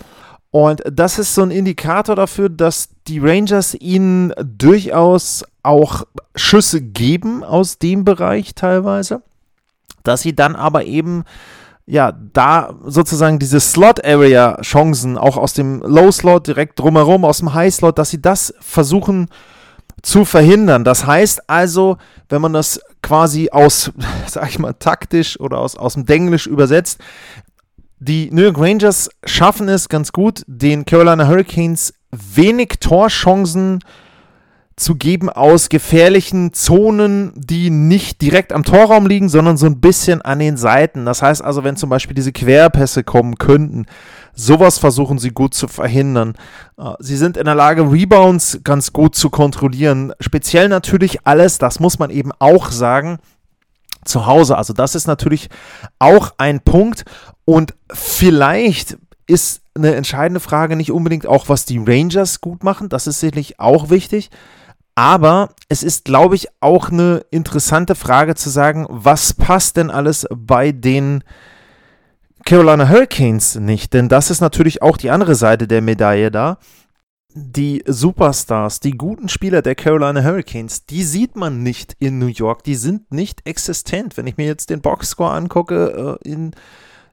Und 0.51 0.81
das 0.91 1.19
ist 1.19 1.35
so 1.35 1.43
ein 1.43 1.51
Indikator 1.51 2.15
dafür, 2.15 2.49
dass 2.49 2.89
die 3.07 3.19
Rangers 3.19 3.75
ihnen 3.75 4.33
durchaus 4.43 5.45
auch 5.61 6.05
Schüsse 6.35 6.81
geben 6.81 7.43
aus 7.43 7.77
dem 7.77 8.03
Bereich 8.03 8.55
teilweise, 8.55 9.21
dass 10.03 10.21
sie 10.21 10.35
dann 10.35 10.55
aber 10.55 10.85
eben 10.85 11.23
ja, 11.89 12.13
da 12.33 12.75
sozusagen 12.85 13.39
diese 13.39 13.59
Slot-Area-Chancen 13.59 15.17
auch 15.17 15.37
aus 15.37 15.53
dem 15.53 15.81
Low-Slot 15.81 16.45
direkt 16.45 16.77
drumherum, 16.77 17.25
aus 17.25 17.39
dem 17.39 17.55
High-Slot, 17.55 17.97
dass 17.97 18.11
sie 18.11 18.21
das 18.21 18.53
versuchen 18.59 19.27
zu 20.03 20.23
verhindern. 20.23 20.83
Das 20.83 21.07
heißt 21.07 21.49
also, 21.49 21.97
wenn 22.29 22.43
man 22.43 22.53
das 22.53 22.79
quasi 23.01 23.49
aus, 23.49 23.91
sag 24.27 24.49
ich 24.49 24.59
mal, 24.59 24.73
taktisch 24.73 25.39
oder 25.39 25.57
aus, 25.57 25.75
aus 25.75 25.95
dem 25.95 26.05
Denglisch 26.05 26.45
übersetzt. 26.45 26.99
Die 27.97 28.29
New 28.31 28.43
York 28.43 28.59
Rangers 28.59 29.09
schaffen 29.25 29.67
es 29.67 29.89
ganz 29.89 30.11
gut, 30.11 30.43
den 30.45 30.85
Carolina 30.85 31.27
Hurricanes 31.27 31.95
wenig 32.11 32.75
Torchancen 32.79 33.79
zu 33.79 33.87
geben 34.95 35.29
aus 35.29 35.67
gefährlichen 35.67 36.53
Zonen, 36.53 37.33
die 37.35 37.69
nicht 37.69 38.21
direkt 38.21 38.53
am 38.53 38.63
Torraum 38.63 39.07
liegen, 39.07 39.27
sondern 39.27 39.57
so 39.57 39.65
ein 39.65 39.81
bisschen 39.81 40.21
an 40.21 40.39
den 40.39 40.55
Seiten. 40.55 41.05
Das 41.05 41.21
heißt 41.21 41.43
also, 41.43 41.65
wenn 41.65 41.75
zum 41.75 41.89
Beispiel 41.89 42.15
diese 42.15 42.31
Querpässe 42.31 43.03
kommen 43.03 43.37
könnten, 43.37 43.87
sowas 44.33 44.77
versuchen 44.77 45.19
sie 45.19 45.31
gut 45.31 45.53
zu 45.53 45.67
verhindern. 45.67 46.35
Äh, 46.77 46.93
sie 46.99 47.17
sind 47.17 47.35
in 47.35 47.43
der 47.43 47.55
Lage, 47.55 47.91
Rebounds 47.91 48.61
ganz 48.63 48.93
gut 48.93 49.15
zu 49.15 49.29
kontrollieren. 49.29 50.13
Speziell 50.21 50.69
natürlich 50.69 51.27
alles, 51.27 51.57
das 51.57 51.81
muss 51.81 51.99
man 51.99 52.09
eben 52.09 52.31
auch 52.39 52.71
sagen, 52.71 53.19
zu 54.05 54.27
Hause. 54.27 54.57
Also 54.57 54.71
das 54.71 54.95
ist 54.95 55.07
natürlich 55.07 55.49
auch 55.99 56.33
ein 56.37 56.61
Punkt. 56.61 57.03
Und 57.43 57.73
vielleicht 57.91 58.97
ist 59.27 59.61
eine 59.75 59.95
entscheidende 59.95 60.39
Frage 60.39 60.77
nicht 60.77 60.91
unbedingt 60.91 61.27
auch, 61.27 61.49
was 61.49 61.65
die 61.65 61.83
Rangers 61.85 62.39
gut 62.39 62.63
machen. 62.63 62.87
Das 62.87 63.07
ist 63.07 63.19
sicherlich 63.19 63.59
auch 63.59 63.89
wichtig. 63.89 64.29
Aber 64.99 65.51
es 65.69 65.81
ist, 65.81 66.03
glaube 66.03 66.35
ich, 66.35 66.49
auch 66.59 66.89
eine 66.89 67.23
interessante 67.31 67.95
Frage 67.95 68.35
zu 68.35 68.49
sagen, 68.49 68.85
was 68.89 69.31
passt 69.31 69.77
denn 69.77 69.89
alles 69.89 70.27
bei 70.29 70.73
den 70.73 71.23
Carolina 72.43 72.89
Hurricanes 72.89 73.55
nicht? 73.55 73.93
Denn 73.93 74.09
das 74.09 74.29
ist 74.29 74.41
natürlich 74.41 74.81
auch 74.81 74.97
die 74.97 75.09
andere 75.09 75.35
Seite 75.35 75.69
der 75.69 75.81
Medaille 75.81 76.31
da 76.31 76.57
die 77.33 77.81
Superstars, 77.87 78.81
die 78.81 78.91
guten 78.91 79.29
Spieler 79.29 79.61
der 79.61 79.75
Carolina 79.75 80.21
Hurricanes, 80.21 80.85
die 80.85 81.03
sieht 81.03 81.37
man 81.37 81.63
nicht 81.63 81.95
in 81.99 82.19
New 82.19 82.27
York. 82.27 82.63
Die 82.63 82.75
sind 82.75 83.09
nicht 83.13 83.47
existent. 83.47 84.17
Wenn 84.17 84.27
ich 84.27 84.35
mir 84.35 84.47
jetzt 84.47 84.69
den 84.69 84.81
Boxscore 84.81 85.31
angucke, 85.31 86.17
äh, 86.25 86.29
in 86.29 86.51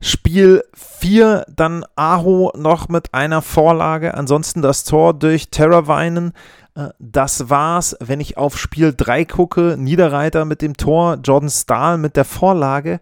Spiel 0.00 0.64
4 0.74 1.44
dann 1.54 1.84
Aho 1.94 2.52
noch 2.56 2.88
mit 2.88 3.14
einer 3.14 3.42
Vorlage. 3.42 4.14
Ansonsten 4.14 4.62
das 4.62 4.84
Tor 4.84 5.14
durch 5.14 5.50
Terravainen. 5.50 6.32
Äh, 6.76 6.90
das 6.98 7.50
war's. 7.50 7.96
Wenn 8.00 8.20
ich 8.20 8.36
auf 8.36 8.58
Spiel 8.58 8.94
3 8.96 9.24
gucke, 9.24 9.76
Niederreiter 9.78 10.44
mit 10.44 10.62
dem 10.62 10.76
Tor, 10.76 11.18
Jordan 11.22 11.50
Stahl 11.50 11.98
mit 11.98 12.16
der 12.16 12.24
Vorlage. 12.24 13.00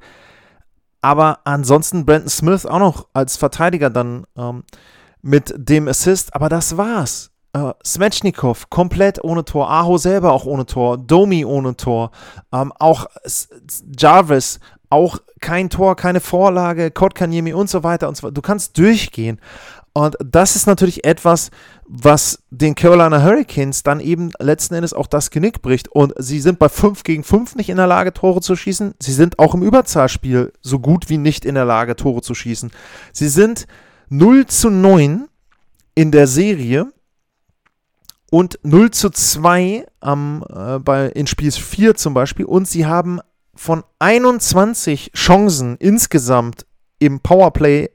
Aber 1.03 1.41
ansonsten 1.45 2.07
Brandon 2.07 2.31
Smith 2.31 2.65
auch 2.65 2.79
noch 2.79 3.09
als 3.13 3.37
Verteidiger 3.37 3.91
dann 3.91 4.27
ähm, 4.39 4.65
mit 5.21 5.53
dem 5.57 5.87
Assist, 5.89 6.35
aber 6.35 6.49
das 6.49 6.79
war's. 6.79 7.31
Uh, 7.57 7.71
Svechnikov 7.87 8.69
komplett 8.69 9.23
ohne 9.23 9.45
Tor, 9.45 9.71
Aho 9.71 9.97
selber 9.97 10.33
auch 10.33 10.45
ohne 10.45 10.67
Tor, 10.67 10.99
Domi 10.99 11.45
ohne 11.45 11.77
Tor, 11.77 12.11
ähm, 12.53 12.73
auch 12.81 13.07
Jarvis 13.97 14.59
auch 14.91 15.19
kein 15.41 15.71
Tor, 15.71 15.95
keine 15.95 16.19
Vorlage, 16.19 16.91
Kotkaniemi 16.91 17.53
und 17.53 17.71
so 17.71 17.85
weiter 17.85 18.09
und 18.09 18.17
so 18.17 18.25
weiter. 18.25 18.35
Du 18.35 18.43
kannst 18.43 18.77
durchgehen. 18.77 19.41
Und 19.97 20.17
das 20.19 20.57
ist 20.57 20.67
natürlich 20.67 21.05
etwas, 21.05 21.51
was 21.87 22.41
den 22.51 22.75
Carolina 22.75 23.23
Hurricanes 23.23 23.85
dann 23.85 24.01
eben 24.01 24.33
letzten 24.41 24.75
Endes 24.75 24.93
auch 24.93 25.07
das 25.07 25.31
Genick 25.31 25.63
bricht. 25.63 25.87
Und 25.87 26.13
sie 26.19 26.41
sind 26.41 26.59
bei 26.59 26.69
5 26.69 27.05
gegen 27.05 27.23
5 27.23 27.55
nicht 27.55 27.69
in 27.69 27.77
der 27.77 27.87
Lage, 27.87 28.13
Tore 28.13 28.41
zu 28.41 28.57
schießen. 28.57 28.95
Sie 28.99 29.13
sind 29.13 29.39
auch 29.39 29.55
im 29.55 29.63
Überzahlspiel 29.63 30.53
so 30.61 30.81
gut 30.81 31.09
wie 31.11 31.17
nicht 31.17 31.45
in 31.45 31.55
der 31.55 31.65
Lage, 31.65 31.95
Tore 31.95 32.23
zu 32.23 32.35
schießen. 32.35 32.73
Sie 33.13 33.29
sind 33.29 33.69
0 34.09 34.47
zu 34.47 34.69
9 34.69 35.29
in 35.95 36.11
der 36.11 36.27
Serie 36.27 36.93
und 38.33 38.59
0 38.65 38.91
zu 38.91 39.11
2 39.11 39.87
am, 40.01 40.45
äh, 40.53 40.81
bei, 40.81 41.07
in 41.07 41.29
Spiel 41.29 41.53
4 41.53 41.95
zum 41.95 42.15
Beispiel. 42.15 42.47
Und 42.47 42.67
sie 42.67 42.85
haben 42.85 43.21
von 43.55 43.85
21 44.01 45.13
Chancen 45.15 45.77
insgesamt 45.77 46.67
im 46.99 47.21
Powerplay 47.21 47.91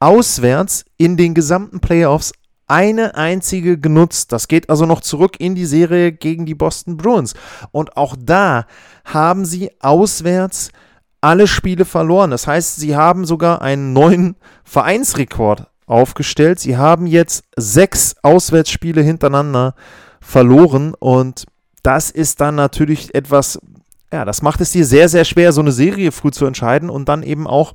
auswärts 0.00 0.84
in 0.96 1.16
den 1.16 1.34
gesamten 1.34 1.80
Playoffs 1.80 2.32
eine 2.66 3.16
einzige 3.16 3.78
genutzt. 3.78 4.32
Das 4.32 4.48
geht 4.48 4.70
also 4.70 4.86
noch 4.86 5.00
zurück 5.00 5.36
in 5.38 5.54
die 5.54 5.66
Serie 5.66 6.12
gegen 6.12 6.46
die 6.46 6.54
Boston 6.54 6.96
Bruins. 6.96 7.34
Und 7.72 7.96
auch 7.96 8.16
da 8.18 8.66
haben 9.04 9.44
sie 9.44 9.70
auswärts 9.80 10.70
alle 11.20 11.46
Spiele 11.46 11.84
verloren. 11.84 12.30
Das 12.30 12.46
heißt, 12.46 12.76
sie 12.76 12.96
haben 12.96 13.24
sogar 13.26 13.60
einen 13.60 13.92
neuen 13.92 14.36
Vereinsrekord 14.64 15.66
aufgestellt. 15.86 16.60
Sie 16.60 16.76
haben 16.76 17.06
jetzt 17.06 17.44
sechs 17.56 18.14
Auswärtsspiele 18.22 19.02
hintereinander 19.02 19.74
verloren 20.20 20.94
und 20.94 21.46
das 21.82 22.10
ist 22.10 22.40
dann 22.40 22.54
natürlich 22.54 23.14
etwas, 23.14 23.58
ja, 24.12 24.24
das 24.24 24.42
macht 24.42 24.60
es 24.60 24.70
dir 24.70 24.84
sehr, 24.84 25.08
sehr 25.08 25.24
schwer, 25.24 25.52
so 25.52 25.60
eine 25.60 25.72
Serie 25.72 26.12
früh 26.12 26.30
zu 26.30 26.46
entscheiden 26.46 26.90
und 26.90 27.08
dann 27.08 27.22
eben 27.22 27.46
auch, 27.46 27.74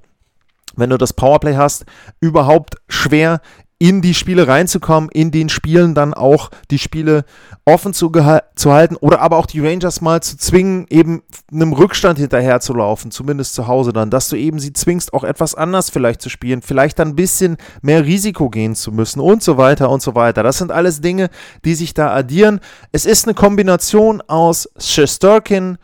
wenn 0.78 0.90
du 0.90 0.98
das 0.98 1.14
Powerplay 1.14 1.56
hast, 1.56 1.86
überhaupt 2.20 2.76
schwer 2.88 3.42
in 3.78 4.02
die 4.02 4.14
Spiele 4.14 4.48
reinzukommen, 4.48 5.10
in 5.12 5.32
den 5.32 5.50
Spielen 5.50 5.96
dann 5.96 6.14
auch 6.14 6.50
die 6.72 6.80
Spiele 6.80 7.26
offen 7.66 7.94
zu, 7.94 8.10
zu 8.56 8.72
halten 8.72 8.96
oder 8.96 9.20
aber 9.20 9.36
auch 9.36 9.48
die 9.48 9.60
Rangers 9.60 10.00
mal 10.00 10.24
zu 10.24 10.38
zwingen, 10.38 10.86
eben 10.90 11.24
einem 11.52 11.74
Rückstand 11.74 12.18
hinterher 12.18 12.62
zu 12.62 12.74
laufen, 12.74 13.12
zumindest 13.12 13.54
zu 13.54 13.68
Hause 13.68 13.92
dann, 13.92 14.10
dass 14.10 14.30
du 14.30 14.38
eben 14.38 14.60
sie 14.60 14.72
zwingst, 14.72 15.14
auch 15.14 15.26
etwas 15.26 15.56
anders 15.56 15.90
vielleicht 15.90 16.22
zu 16.22 16.30
spielen, 16.30 16.62
vielleicht 16.62 17.00
dann 17.00 17.10
ein 17.10 17.16
bisschen 17.16 17.58
mehr 17.82 18.06
Risiko 18.06 18.50
gehen 18.50 18.76
zu 18.76 18.94
müssen 18.94 19.20
und 19.20 19.44
so 19.44 19.58
weiter 19.58 19.90
und 19.90 20.02
so 20.02 20.16
weiter. 20.16 20.42
Das 20.42 20.58
sind 20.58 20.72
alles 20.72 21.02
Dinge, 21.02 21.30
die 21.66 21.76
sich 21.76 21.94
da 21.94 22.14
addieren. 22.16 22.62
Es 22.94 23.06
ist 23.06 23.26
eine 23.26 23.34
Kombination 23.34 24.22
aus 24.22 24.70
Shesterkin, 24.80 25.78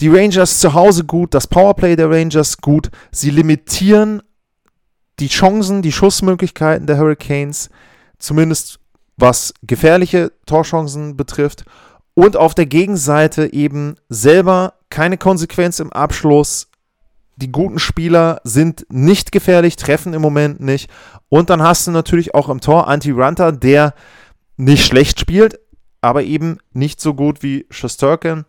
die 0.00 0.08
Rangers 0.08 0.58
zu 0.58 0.74
Hause 0.74 1.04
gut, 1.04 1.34
das 1.34 1.46
Powerplay 1.46 1.94
der 1.94 2.10
Rangers 2.10 2.58
gut. 2.58 2.90
Sie 3.12 3.30
limitieren 3.30 4.22
die 5.20 5.28
Chancen, 5.28 5.82
die 5.82 5.92
Schussmöglichkeiten 5.92 6.86
der 6.86 6.98
Hurricanes, 6.98 7.70
zumindest 8.18 8.78
was 9.16 9.52
gefährliche 9.62 10.32
Torchancen 10.46 11.16
betrifft. 11.16 11.64
Und 12.14 12.36
auf 12.36 12.54
der 12.54 12.66
Gegenseite 12.66 13.52
eben 13.52 13.94
selber 14.08 14.74
keine 14.90 15.18
Konsequenz 15.18 15.78
im 15.78 15.92
Abschluss. 15.92 16.68
Die 17.36 17.52
guten 17.52 17.78
Spieler 17.78 18.40
sind 18.42 18.86
nicht 18.90 19.30
gefährlich, 19.30 19.76
treffen 19.76 20.14
im 20.14 20.22
Moment 20.22 20.60
nicht. 20.60 20.90
Und 21.28 21.50
dann 21.50 21.62
hast 21.62 21.86
du 21.86 21.92
natürlich 21.92 22.34
auch 22.34 22.48
im 22.48 22.60
Tor 22.60 22.88
Anti-Runter, 22.88 23.52
der 23.52 23.94
nicht 24.56 24.84
schlecht 24.84 25.20
spielt, 25.20 25.60
aber 26.00 26.24
eben 26.24 26.58
nicht 26.72 27.00
so 27.00 27.14
gut 27.14 27.42
wie 27.42 27.66
Shostakin. 27.70 28.44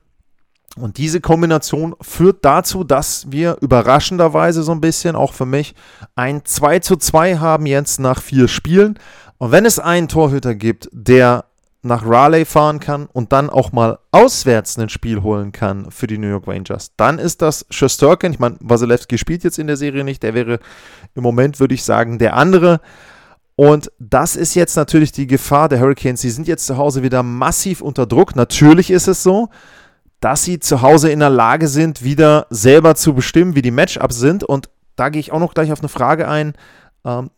Und 0.78 0.98
diese 0.98 1.20
Kombination 1.20 1.96
führt 2.02 2.46
dazu, 2.46 2.84
dass 2.84 3.32
wir 3.32 3.58
überraschenderweise 3.62 4.64
so 4.64 4.72
ein 4.72 4.82
bisschen, 4.82 5.16
auch 5.16 5.34
für 5.34 5.46
mich, 5.46 5.76
ein 6.16 6.46
2 6.46 6.80
zu 6.80 6.96
2 6.96 7.38
haben 7.38 7.66
jetzt 7.66 8.00
nach 8.00 8.22
vier 8.22 8.48
Spielen. 8.48 8.98
Und 9.38 9.52
wenn 9.52 9.66
es 9.66 9.80
einen 9.80 10.08
Torhüter 10.08 10.56
gibt, 10.56 10.90
der 10.92 11.46
nach 11.82 12.06
Raleigh 12.06 12.46
fahren 12.46 12.80
kann 12.80 13.08
und 13.12 13.32
dann 13.32 13.50
auch 13.50 13.72
mal 13.72 14.00
auswärts 14.12 14.78
ein 14.78 14.90
Spiel 14.90 15.22
holen 15.22 15.54
kann 15.54 15.92
für 15.92 16.08
die 16.08 16.18
New 16.18 16.28
York 16.28 16.48
Rangers, 16.48 16.92
dann 16.98 17.20
ist 17.20 17.42
das 17.42 17.66
Schusterkin. 17.70 18.34
Ich 18.34 18.40
meine, 18.40 18.58
Wasilewski 18.60 19.18
spielt 19.18 19.44
jetzt 19.44 19.60
in 19.60 19.68
der 19.68 19.78
Serie 19.78 20.04
nicht. 20.04 20.22
Der 20.24 20.34
wäre 20.34 20.60
im 21.16 21.24
Moment, 21.24 21.60
würde 21.60 21.74
ich 21.74 21.84
sagen, 21.84 22.20
der 22.20 22.36
andere. 22.36 22.82
Und 23.56 23.92
das 23.98 24.36
ist 24.36 24.56
jetzt 24.56 24.76
natürlich 24.76 25.12
die 25.12 25.28
Gefahr 25.28 25.70
der 25.70 25.80
Hurricanes. 25.80 26.22
Sie 26.22 26.30
sind 26.30 26.48
jetzt 26.48 26.66
zu 26.66 26.78
Hause 26.78 27.02
wieder 27.02 27.24
massiv 27.24 27.82
unter 27.82 28.06
Druck. 28.06 28.36
Natürlich 28.36 28.92
ist 28.92 29.08
es 29.08 29.24
so 29.24 29.50
dass 30.20 30.44
sie 30.44 30.60
zu 30.60 30.82
Hause 30.82 31.12
in 31.12 31.20
der 31.20 31.30
Lage 31.30 31.68
sind, 31.68 32.04
wieder 32.04 32.48
selber 32.50 32.96
zu 32.96 33.14
bestimmen, 33.14 33.56
wie 33.56 33.62
die 33.62 33.72
Matchups 33.72 34.18
sind. 34.18 34.44
Und 34.44 34.70
da 34.96 35.10
gehe 35.10 35.20
ich 35.20 35.32
auch 35.32 35.40
noch 35.40 35.54
gleich 35.54 35.72
auf 35.72 35.80
eine 35.80 35.90
Frage 35.90 36.28
ein. 36.28 36.54
Ähm, 37.06 37.30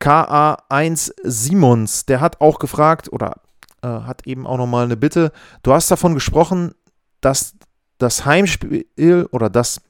KA1 0.00 1.12
Simons, 1.22 2.06
der 2.06 2.20
hat 2.20 2.40
auch 2.40 2.58
gefragt 2.58 3.12
oder 3.12 3.40
äh, 3.82 3.88
hat 3.88 4.26
eben 4.26 4.46
auch 4.46 4.56
nochmal 4.56 4.84
eine 4.84 4.96
Bitte. 4.96 5.32
Du 5.62 5.72
hast 5.72 5.90
davon 5.90 6.14
gesprochen, 6.14 6.74
dass 7.20 7.54
das 7.98 8.24
Heimspiel 8.24 9.28
oder 9.30 9.50
dass 9.50 9.82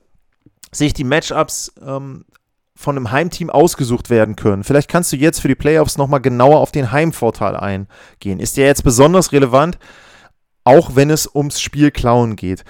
sich 0.73 0.93
die 0.93 1.05
Matchups 1.05 1.73
ähm, 1.85 2.25
von 2.75 2.97
einem 2.97 3.11
Heimteam 3.13 3.51
ausgesucht 3.51 4.11
werden 4.11 4.37
können. 4.37 4.65
Vielleicht 4.65 4.91
kannst 4.91 5.13
du 5.13 5.17
jetzt 5.17 5.41
für 5.41 5.49
die 5.49 5.55
Playoffs 5.55 5.99
nochmal 5.99 6.21
genauer 6.21 6.61
auf 6.61 6.73
den 6.73 6.91
Heimvorteil 6.91 7.55
eingehen. 7.55 8.41
Ist 8.41 8.57
der 8.57 8.67
jetzt 8.67 8.83
besonders 8.83 9.33
relevant? 9.33 9.79
Auch 10.65 10.97
wenn 10.97 11.11
es 11.11 11.29
ums 11.35 11.61
Spiel 11.61 11.91
klauen 11.91 12.37
geht. 12.37 12.65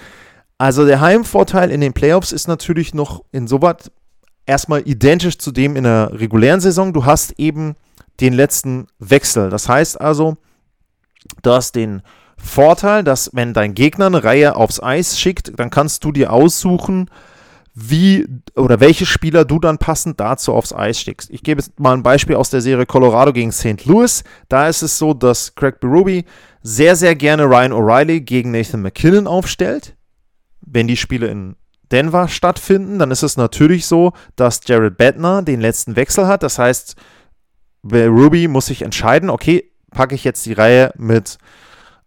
Also 0.57 0.85
der 0.85 1.01
Heimvorteil 1.01 1.71
in 1.71 1.81
den 1.81 1.93
Playoffs 1.93 2.31
ist 2.31 2.47
natürlich 2.47 2.93
noch 2.93 3.23
insoweit 3.31 3.91
erstmal 4.45 4.87
identisch 4.87 5.37
zu 5.37 5.51
dem 5.51 5.75
in 5.75 5.83
der 5.83 6.11
regulären 6.13 6.61
Saison. 6.61 6.93
Du 6.93 7.05
hast 7.05 7.39
eben 7.39 7.75
den 8.19 8.33
letzten 8.33 8.87
Wechsel. 8.99 9.49
Das 9.49 9.67
heißt 9.67 9.99
also, 9.99 10.37
du 11.41 11.51
hast 11.51 11.75
den 11.75 12.01
Vorteil, 12.37 13.03
dass 13.03 13.31
wenn 13.33 13.53
dein 13.53 13.73
Gegner 13.73 14.07
eine 14.07 14.23
Reihe 14.23 14.55
aufs 14.55 14.81
Eis 14.81 15.19
schickt, 15.19 15.59
dann 15.59 15.69
kannst 15.69 16.03
du 16.03 16.11
dir 16.11 16.31
aussuchen, 16.31 17.09
wie 17.73 18.27
oder 18.55 18.79
welche 18.79 19.05
Spieler 19.05 19.45
du 19.45 19.59
dann 19.59 19.77
passend 19.77 20.19
dazu 20.19 20.53
aufs 20.53 20.73
Eis 20.73 20.99
schickst. 20.99 21.29
Ich 21.29 21.43
gebe 21.43 21.61
jetzt 21.61 21.79
mal 21.79 21.93
ein 21.93 22.03
Beispiel 22.03 22.35
aus 22.35 22.49
der 22.49 22.61
Serie 22.61 22.85
Colorado 22.85 23.31
gegen 23.31 23.51
St. 23.51 23.85
Louis. 23.85 24.23
Da 24.49 24.67
ist 24.67 24.81
es 24.81 24.97
so, 24.97 25.13
dass 25.13 25.55
Craig 25.55 25.79
Berube 25.79 26.25
sehr, 26.61 26.95
sehr 26.95 27.15
gerne 27.15 27.45
Ryan 27.45 27.71
O'Reilly 27.71 28.19
gegen 28.21 28.51
Nathan 28.51 28.81
McKinnon 28.81 29.27
aufstellt. 29.27 29.95
wenn 30.63 30.87
die 30.87 30.97
Spiele 30.97 31.27
in 31.27 31.55
Denver 31.91 32.27
stattfinden, 32.27 32.99
dann 32.99 33.11
ist 33.11 33.23
es 33.23 33.35
natürlich 33.35 33.85
so, 33.85 34.13
dass 34.35 34.61
Jared 34.65 34.95
Bettner 34.95 35.41
den 35.41 35.59
letzten 35.59 35.95
Wechsel 35.95 36.27
hat. 36.27 36.43
Das 36.43 36.59
heißt, 36.59 36.95
Ruby 37.83 38.47
muss 38.47 38.67
sich 38.67 38.83
entscheiden, 38.83 39.29
okay, 39.29 39.71
packe 39.91 40.15
ich 40.15 40.23
jetzt 40.23 40.45
die 40.45 40.53
Reihe 40.53 40.93
mit 40.97 41.37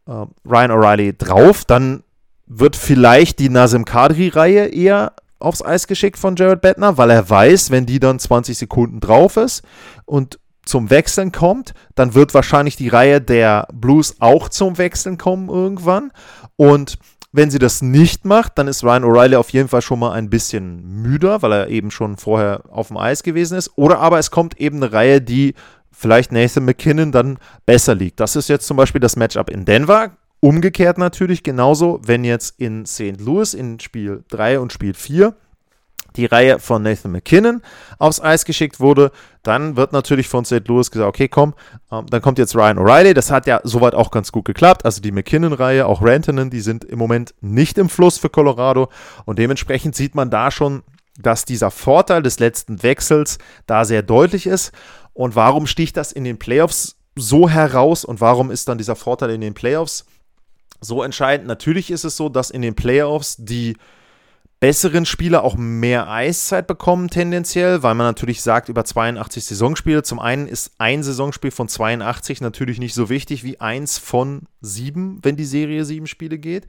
äh, 0.06 0.12
Ryan 0.46 0.70
O'Reilly 0.70 1.12
drauf, 1.12 1.64
dann 1.64 2.04
wird 2.46 2.76
vielleicht 2.76 3.38
die 3.38 3.48
Nazim 3.48 3.84
Kadri-Reihe 3.84 4.66
eher 4.66 5.14
aufs 5.44 5.62
Eis 5.62 5.86
geschickt 5.86 6.18
von 6.18 6.36
Jared 6.36 6.60
Bettner, 6.60 6.96
weil 6.98 7.10
er 7.10 7.28
weiß, 7.28 7.70
wenn 7.70 7.86
die 7.86 8.00
dann 8.00 8.18
20 8.18 8.56
Sekunden 8.56 9.00
drauf 9.00 9.36
ist 9.36 9.62
und 10.04 10.38
zum 10.64 10.90
Wechseln 10.90 11.30
kommt, 11.30 11.74
dann 11.94 12.14
wird 12.14 12.34
wahrscheinlich 12.34 12.76
die 12.76 12.88
Reihe 12.88 13.20
der 13.20 13.68
Blues 13.72 14.16
auch 14.20 14.48
zum 14.48 14.78
Wechseln 14.78 15.18
kommen 15.18 15.48
irgendwann. 15.48 16.10
Und 16.56 16.98
wenn 17.32 17.50
sie 17.50 17.58
das 17.58 17.82
nicht 17.82 18.24
macht, 18.24 18.58
dann 18.58 18.68
ist 18.68 18.84
Ryan 18.84 19.04
O'Reilly 19.04 19.36
auf 19.36 19.50
jeden 19.50 19.68
Fall 19.68 19.82
schon 19.82 19.98
mal 19.98 20.12
ein 20.12 20.30
bisschen 20.30 21.02
müder, 21.02 21.42
weil 21.42 21.52
er 21.52 21.68
eben 21.68 21.90
schon 21.90 22.16
vorher 22.16 22.62
auf 22.70 22.88
dem 22.88 22.96
Eis 22.96 23.22
gewesen 23.22 23.58
ist. 23.58 23.72
Oder 23.76 23.98
aber 23.98 24.18
es 24.18 24.30
kommt 24.30 24.60
eben 24.60 24.76
eine 24.76 24.92
Reihe, 24.92 25.20
die 25.20 25.54
vielleicht 25.90 26.32
Nathan 26.32 26.64
McKinnon 26.64 27.12
dann 27.12 27.38
besser 27.66 27.94
liegt. 27.94 28.20
Das 28.20 28.36
ist 28.36 28.48
jetzt 28.48 28.66
zum 28.66 28.76
Beispiel 28.76 29.00
das 29.00 29.16
Matchup 29.16 29.50
in 29.50 29.64
Denver. 29.64 30.12
Umgekehrt 30.44 30.98
natürlich 30.98 31.42
genauso, 31.42 32.00
wenn 32.04 32.22
jetzt 32.22 32.60
in 32.60 32.84
St. 32.84 33.18
Louis 33.18 33.54
in 33.54 33.80
Spiel 33.80 34.24
3 34.28 34.60
und 34.60 34.74
Spiel 34.74 34.92
4 34.92 35.34
die 36.16 36.26
Reihe 36.26 36.58
von 36.58 36.82
Nathan 36.82 37.12
McKinnon 37.12 37.62
aufs 37.98 38.20
Eis 38.20 38.44
geschickt 38.44 38.78
wurde, 38.78 39.10
dann 39.42 39.78
wird 39.78 39.94
natürlich 39.94 40.28
von 40.28 40.44
St. 40.44 40.68
Louis 40.68 40.90
gesagt, 40.90 41.08
okay, 41.08 41.28
komm, 41.28 41.54
ähm, 41.90 42.04
dann 42.10 42.20
kommt 42.20 42.38
jetzt 42.38 42.54
Ryan 42.54 42.78
O'Reilly. 42.78 43.14
Das 43.14 43.30
hat 43.30 43.46
ja 43.46 43.62
soweit 43.64 43.94
auch 43.94 44.10
ganz 44.10 44.32
gut 44.32 44.44
geklappt. 44.44 44.84
Also 44.84 45.00
die 45.00 45.12
McKinnon-Reihe, 45.12 45.86
auch 45.86 46.02
Rantanen, 46.02 46.50
die 46.50 46.60
sind 46.60 46.84
im 46.84 46.98
Moment 46.98 47.34
nicht 47.40 47.78
im 47.78 47.88
Fluss 47.88 48.18
für 48.18 48.28
Colorado. 48.28 48.90
Und 49.24 49.38
dementsprechend 49.38 49.96
sieht 49.96 50.14
man 50.14 50.28
da 50.28 50.50
schon, 50.50 50.82
dass 51.18 51.46
dieser 51.46 51.70
Vorteil 51.70 52.22
des 52.22 52.38
letzten 52.38 52.82
Wechsels 52.82 53.38
da 53.64 53.86
sehr 53.86 54.02
deutlich 54.02 54.46
ist. 54.46 54.72
Und 55.14 55.36
warum 55.36 55.66
sticht 55.66 55.96
das 55.96 56.12
in 56.12 56.24
den 56.24 56.38
Playoffs 56.38 56.98
so 57.16 57.48
heraus 57.48 58.04
und 58.04 58.20
warum 58.20 58.50
ist 58.50 58.68
dann 58.68 58.76
dieser 58.76 58.96
Vorteil 58.96 59.30
in 59.30 59.40
den 59.40 59.54
Playoffs 59.54 60.04
so 60.84 61.02
entscheidend? 61.02 61.48
Natürlich 61.48 61.90
ist 61.90 62.04
es 62.04 62.16
so, 62.16 62.28
dass 62.28 62.50
in 62.50 62.62
den 62.62 62.74
Playoffs 62.74 63.36
die 63.38 63.76
besseren 64.60 65.04
Spieler 65.04 65.44
auch 65.44 65.56
mehr 65.56 66.08
Eiszeit 66.08 66.66
bekommen 66.66 67.08
tendenziell, 67.08 67.82
weil 67.82 67.94
man 67.94 68.06
natürlich 68.06 68.40
sagt 68.40 68.70
über 68.70 68.84
82 68.84 69.44
Saisonspiele. 69.44 70.02
Zum 70.02 70.18
einen 70.18 70.46
ist 70.46 70.72
ein 70.78 71.02
Saisonspiel 71.02 71.50
von 71.50 71.68
82 71.68 72.40
natürlich 72.40 72.78
nicht 72.78 72.94
so 72.94 73.10
wichtig 73.10 73.44
wie 73.44 73.60
eins 73.60 73.98
von 73.98 74.44
sieben, 74.62 75.18
wenn 75.22 75.36
die 75.36 75.44
Serie 75.44 75.84
sieben 75.84 76.06
Spiele 76.06 76.38
geht. 76.38 76.66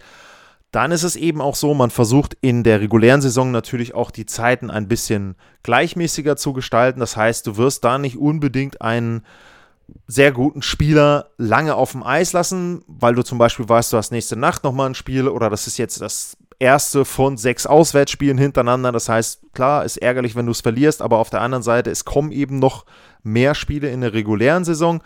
Dann 0.72 0.92
ist 0.92 1.04
es 1.04 1.16
eben 1.16 1.40
auch 1.40 1.56
so, 1.56 1.74
man 1.74 1.90
versucht 1.90 2.36
in 2.42 2.64
der 2.64 2.82
regulären 2.82 3.22
Saison 3.22 3.52
natürlich 3.52 3.94
auch 3.94 4.12
die 4.12 4.26
Zeiten 4.26 4.70
ein 4.70 4.90
bisschen 4.90 5.36
gleichmäßiger 5.64 6.36
zu 6.36 6.52
gestalten. 6.52 7.00
Das 7.00 7.16
heißt, 7.16 7.48
du 7.48 7.56
wirst 7.56 7.86
da 7.86 7.98
nicht 7.98 8.18
unbedingt 8.18 8.82
einen 8.82 9.24
sehr 10.08 10.32
guten 10.32 10.62
Spieler 10.62 11.30
lange 11.38 11.76
auf 11.76 11.92
dem 11.92 12.04
Eis 12.04 12.34
lassen, 12.34 12.84
weil 12.88 13.16
du 13.16 13.24
zum 13.24 13.38
Beispiel 13.38 13.68
weißt, 13.68 13.94
du 13.94 13.98
hast 13.98 14.12
nächste 14.12 14.36
Nacht 14.36 14.64
nochmal 14.64 14.90
ein 14.90 14.96
Spiel 14.96 15.28
oder 15.28 15.50
das 15.50 15.68
ist 15.68 15.78
jetzt 15.78 16.02
das 16.02 16.38
erste 16.60 17.06
von 17.06 17.38
sechs 17.38 17.66
Auswärtsspielen 17.66 18.38
hintereinander. 18.38 18.92
Das 18.92 19.10
heißt, 19.10 19.54
klar, 19.54 19.84
ist 19.84 19.98
ärgerlich, 19.98 20.36
wenn 20.36 20.46
du 20.46 20.52
es 20.52 20.62
verlierst, 20.62 21.02
aber 21.02 21.20
auf 21.20 21.30
der 21.30 21.42
anderen 21.42 21.64
Seite, 21.64 21.90
es 21.92 22.06
kommen 22.06 22.32
eben 22.32 22.60
noch 22.60 22.86
mehr 23.24 23.56
Spiele 23.56 23.90
in 23.90 24.02
der 24.02 24.14
regulären 24.14 24.64
Saison. 24.64 25.02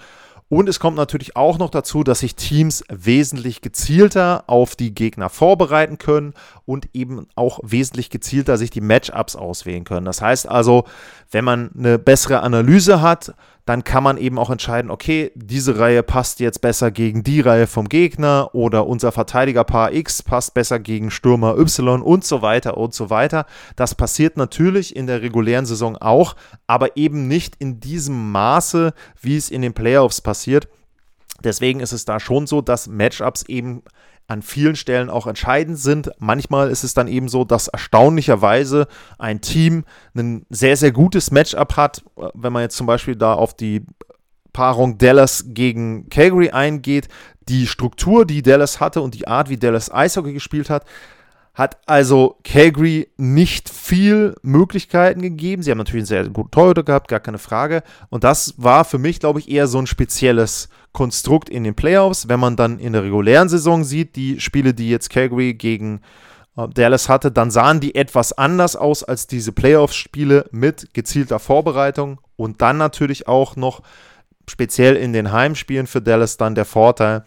Und 0.52 0.68
es 0.68 0.80
kommt 0.80 0.98
natürlich 0.98 1.36
auch 1.36 1.60
noch 1.60 1.70
dazu, 1.70 2.04
dass 2.04 2.22
sich 2.22 2.36
Teams 2.36 2.84
wesentlich 2.90 3.62
gezielter 3.62 4.46
auf 4.48 4.76
die 4.76 4.96
Gegner 4.96 5.30
vorbereiten 5.30 6.00
können 6.00 6.34
und 6.66 6.90
eben 6.94 7.28
auch 7.36 7.60
wesentlich 7.62 8.10
gezielter 8.10 8.58
sich 8.58 8.72
die 8.72 8.82
Matchups 8.82 9.36
auswählen 9.36 9.84
können. 9.84 10.08
Das 10.08 10.24
heißt 10.24 10.50
also, 10.50 10.86
wenn 11.30 11.46
man 11.46 11.70
eine 11.78 12.00
bessere 12.00 12.42
Analyse 12.42 13.00
hat, 13.00 13.36
dann 13.66 13.84
kann 13.84 14.04
man 14.04 14.18
eben 14.18 14.40
auch 14.40 14.50
entscheiden, 14.50 14.90
okay, 14.90 15.32
diese 15.36 15.78
Reihe 15.78 16.02
passt 16.02 16.40
jetzt 16.40 16.62
besser 16.62 16.90
gegen 16.92 17.24
die 17.24 17.40
Reihe 17.40 17.68
vom 17.68 17.88
Gegner 17.88 18.50
oder 18.54 18.88
unser 18.88 19.12
Verteidigerpaar 19.12 19.94
X 19.94 20.24
passt 20.24 20.54
besser 20.54 20.80
gegen 20.80 21.12
Stürmer 21.12 21.58
Y 21.58 22.02
und 22.02 22.24
so 22.24 22.42
weiter 22.42 22.78
und 22.78 22.94
so 22.94 23.10
weiter. 23.10 23.46
Das 23.76 23.94
passiert 23.94 24.38
natürlich 24.38 24.96
in 24.96 25.08
der 25.08 25.22
regulären 25.22 25.66
Saison 25.66 25.98
auch, 25.98 26.36
aber 26.66 26.98
eben 26.98 27.28
nicht 27.28 27.56
in 27.60 27.80
diesem 27.80 28.32
Maße, 28.32 28.94
wie 29.22 29.38
es 29.38 29.52
in 29.52 29.62
den 29.62 29.74
Playoffs 29.74 30.22
passiert. 30.22 30.68
Deswegen 31.44 31.80
ist 31.80 31.94
es 31.94 32.06
da 32.06 32.20
schon 32.20 32.48
so, 32.48 32.62
dass 32.62 32.88
Matchups 32.88 33.44
eben 33.44 33.84
an 34.30 34.44
vielen 34.44 34.76
Stellen 34.76 35.10
auch 35.10 35.26
entscheidend 35.26 35.80
sind. 35.80 36.12
Manchmal 36.20 36.70
ist 36.70 36.84
es 36.84 36.94
dann 36.94 37.08
eben 37.08 37.28
so, 37.30 37.44
dass 37.44 37.68
erstaunlicherweise 37.68 38.88
ein 39.18 39.42
Team 39.42 39.86
ein 40.16 40.46
sehr, 40.50 40.78
sehr 40.78 40.92
gutes 40.92 41.32
Matchup 41.32 41.76
hat. 41.76 42.04
Wenn 42.36 42.54
man 42.54 42.62
jetzt 42.62 42.78
zum 42.78 42.86
Beispiel 42.86 43.16
da 43.16 43.34
auf 43.34 43.56
die 43.56 43.86
Paarung 44.54 45.00
Dallas 45.00 45.46
gegen 45.48 46.10
Calgary 46.10 46.52
eingeht, 46.52 47.08
die 47.48 47.66
Struktur, 47.66 48.26
die 48.26 48.44
Dallas 48.44 48.80
hatte 48.80 49.02
und 49.02 49.16
die 49.16 49.28
Art, 49.28 49.50
wie 49.50 49.58
Dallas 49.58 49.92
Eishockey 49.92 50.34
gespielt 50.34 50.70
hat, 50.70 50.86
hat 51.60 51.78
also 51.88 52.38
Calgary 52.46 53.10
nicht 53.18 53.68
viel 53.68 54.34
Möglichkeiten 54.44 55.22
gegeben. 55.22 55.62
Sie 55.62 55.70
haben 55.70 55.78
natürlich 55.78 56.04
einen 56.04 56.24
sehr 56.24 56.30
guten 56.30 56.52
Torhüter 56.52 56.84
gehabt, 56.84 57.10
gar 57.10 57.20
keine 57.20 57.38
Frage. 57.38 57.84
Und 58.10 58.24
das 58.24 58.54
war 58.56 58.86
für 58.86 58.98
mich, 58.98 59.20
glaube 59.20 59.40
ich, 59.40 59.52
eher 59.52 59.68
so 59.68 59.78
ein 59.78 59.86
spezielles 59.86 60.70
Konstrukt 60.94 61.50
in 61.50 61.66
den 61.66 61.76
Playoffs. 61.76 62.30
Wenn 62.30 62.40
man 62.40 62.56
dann 62.56 62.80
in 62.80 62.94
der 62.94 63.04
regulären 63.04 63.50
Saison 63.50 63.84
sieht, 63.84 64.16
die 64.16 64.40
Spiele, 64.40 64.74
die 64.74 64.90
jetzt 64.90 65.10
Calgary 65.10 65.54
gegen 65.54 66.00
äh, 66.56 66.66
Dallas 66.70 67.10
hatte, 67.10 67.30
dann 67.30 67.52
sahen 67.52 67.82
die 67.82 67.94
etwas 67.94 68.32
anders 68.32 68.78
aus 68.78 69.04
als 69.04 69.28
diese 69.28 69.52
Playoffs-Spiele 69.52 70.46
mit 70.52 70.94
gezielter 70.94 71.40
Vorbereitung 71.40 72.22
und 72.38 72.62
dann 72.62 72.78
natürlich 72.78 73.28
auch 73.28 73.58
noch 73.58 73.82
speziell 74.50 74.96
in 74.96 75.12
den 75.12 75.34
Heimspielen 75.34 75.88
für 75.88 76.02
Dallas 76.02 76.38
dann 76.38 76.56
der 76.56 76.64
Vorteil 76.64 77.26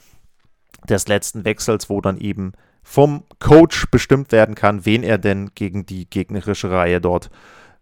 des 0.88 1.06
letzten 1.06 1.44
Wechsels, 1.44 1.90
wo 1.90 2.00
dann 2.00 2.16
eben 2.16 2.54
vom 2.82 3.24
Coach 3.38 3.86
bestimmt 3.90 4.32
werden 4.32 4.54
kann, 4.54 4.84
wen 4.84 5.02
er 5.02 5.18
denn 5.18 5.50
gegen 5.54 5.86
die 5.86 6.08
gegnerische 6.08 6.70
Reihe 6.70 7.00
dort 7.00 7.30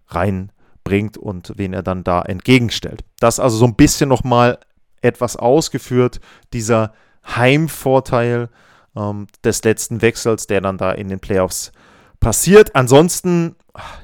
reinbringt 0.08 1.16
und 1.16 1.52
wen 1.56 1.72
er 1.72 1.82
dann 1.82 2.04
da 2.04 2.22
entgegenstellt. 2.22 3.02
Das 3.18 3.40
also 3.40 3.56
so 3.56 3.64
ein 3.64 3.76
bisschen 3.76 4.08
nochmal 4.08 4.58
etwas 5.00 5.36
ausgeführt, 5.36 6.20
dieser 6.52 6.92
Heimvorteil 7.26 8.48
ähm, 8.96 9.26
des 9.44 9.64
letzten 9.64 10.02
Wechsels, 10.02 10.46
der 10.46 10.60
dann 10.60 10.78
da 10.78 10.92
in 10.92 11.08
den 11.08 11.20
Playoffs 11.20 11.72
passiert. 12.20 12.76
Ansonsten, 12.76 13.56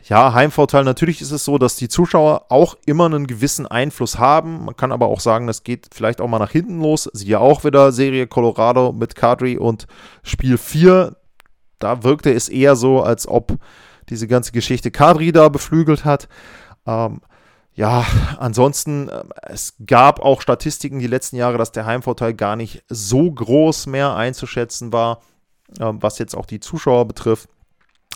ja, 0.05 0.33
Heimvorteil, 0.33 0.85
natürlich 0.85 1.21
ist 1.21 1.31
es 1.31 1.45
so, 1.45 1.59
dass 1.59 1.77
die 1.77 1.89
Zuschauer 1.89 2.47
auch 2.49 2.77
immer 2.87 3.05
einen 3.05 3.27
gewissen 3.27 3.67
Einfluss 3.67 4.19
haben. 4.19 4.65
Man 4.65 4.77
kann 4.77 4.91
aber 4.91 5.07
auch 5.07 5.21
sagen, 5.21 5.47
das 5.47 5.63
geht 5.63 5.89
vielleicht 5.95 6.21
auch 6.21 6.29
mal 6.29 6.39
nach 6.39 6.51
hinten 6.51 6.81
los. 6.81 7.09
Siehe 7.13 7.39
auch 7.39 7.63
wieder 7.63 7.93
Serie 7.93 8.27
Colorado 8.27 8.93
mit 8.93 9.15
Kadri 9.15 9.59
und 9.59 9.87
Spiel 10.23 10.59
4. 10.59 11.17
Da 11.79 12.03
wirkte 12.03 12.33
es 12.33 12.49
eher 12.49 12.75
so, 12.75 13.03
als 13.03 13.29
ob 13.29 13.59
diese 14.09 14.27
ganze 14.27 14.53
Geschichte 14.53 14.91
Kadri 14.91 15.31
da 15.31 15.49
beflügelt 15.49 16.05
hat. 16.05 16.29
Ähm, 16.87 17.21
ja, 17.75 18.07
ansonsten, 18.39 19.11
äh, 19.11 19.25
es 19.43 19.75
gab 19.85 20.21
auch 20.21 20.41
Statistiken 20.41 20.99
die 20.99 21.07
letzten 21.07 21.37
Jahre, 21.37 21.59
dass 21.59 21.73
der 21.73 21.85
Heimvorteil 21.85 22.33
gar 22.33 22.57
nicht 22.57 22.83
so 22.89 23.31
groß 23.31 23.87
mehr 23.87 24.17
einzuschätzen 24.17 24.95
war, 24.95 25.21
äh, 25.79 25.93
was 25.93 26.19
jetzt 26.19 26.35
auch 26.35 26.47
die 26.47 26.61
Zuschauer 26.61 27.07
betrifft 27.07 27.51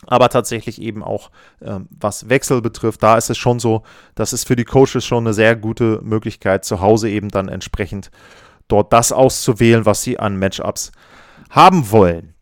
aber 0.07 0.29
tatsächlich 0.29 0.81
eben 0.81 1.03
auch 1.03 1.29
ähm, 1.61 1.87
was 1.89 2.29
Wechsel 2.29 2.61
betrifft, 2.61 3.03
da 3.03 3.17
ist 3.17 3.29
es 3.29 3.37
schon 3.37 3.59
so, 3.59 3.83
dass 4.15 4.33
es 4.33 4.43
für 4.43 4.55
die 4.55 4.65
Coaches 4.65 5.05
schon 5.05 5.25
eine 5.25 5.33
sehr 5.33 5.55
gute 5.55 5.99
Möglichkeit, 6.03 6.65
zu 6.65 6.81
Hause 6.81 7.09
eben 7.09 7.29
dann 7.29 7.47
entsprechend 7.47 8.11
dort 8.67 8.93
das 8.93 9.11
auszuwählen, 9.11 9.85
was 9.85 10.01
sie 10.01 10.17
an 10.19 10.37
Matchups 10.37 10.91
haben 11.49 11.91
wollen. 11.91 12.33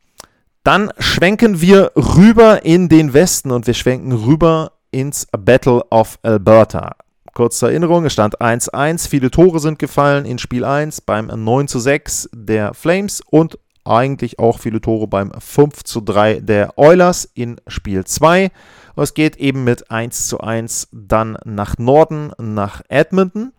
Dann 0.63 0.91
schwenken 0.99 1.61
wir 1.61 1.91
rüber 1.95 2.63
in 2.63 2.89
den 2.89 3.13
Westen 3.13 3.51
und 3.51 3.65
wir 3.65 3.73
schwenken 3.73 4.11
rüber 4.11 4.73
ins 4.91 5.27
Battle 5.31 5.83
of 5.89 6.19
Alberta. 6.21 6.95
Kurze 7.33 7.67
Erinnerung, 7.67 8.05
es 8.05 8.13
stand 8.13 8.41
1-1, 8.41 9.07
viele 9.07 9.31
Tore 9.31 9.59
sind 9.59 9.79
gefallen 9.79 10.25
in 10.25 10.39
Spiel 10.39 10.65
1 10.65 11.01
beim 11.01 11.27
9 11.27 11.67
6 11.67 12.29
der 12.33 12.73
Flames 12.73 13.21
und 13.21 13.57
eigentlich 13.89 14.39
auch 14.39 14.59
viele 14.59 14.81
Tore 14.81 15.07
beim 15.07 15.31
5 15.37 15.83
zu 15.83 16.01
3 16.01 16.41
der 16.41 16.77
Oilers 16.77 17.29
in 17.33 17.59
Spiel 17.67 18.05
2. 18.05 18.51
Es 18.95 19.13
geht 19.13 19.37
eben 19.37 19.63
mit 19.63 19.91
1 19.91 20.27
zu 20.27 20.39
1 20.39 20.89
dann 20.91 21.37
nach 21.45 21.77
Norden, 21.77 22.31
nach 22.37 22.81
Edmonton. 22.89 23.53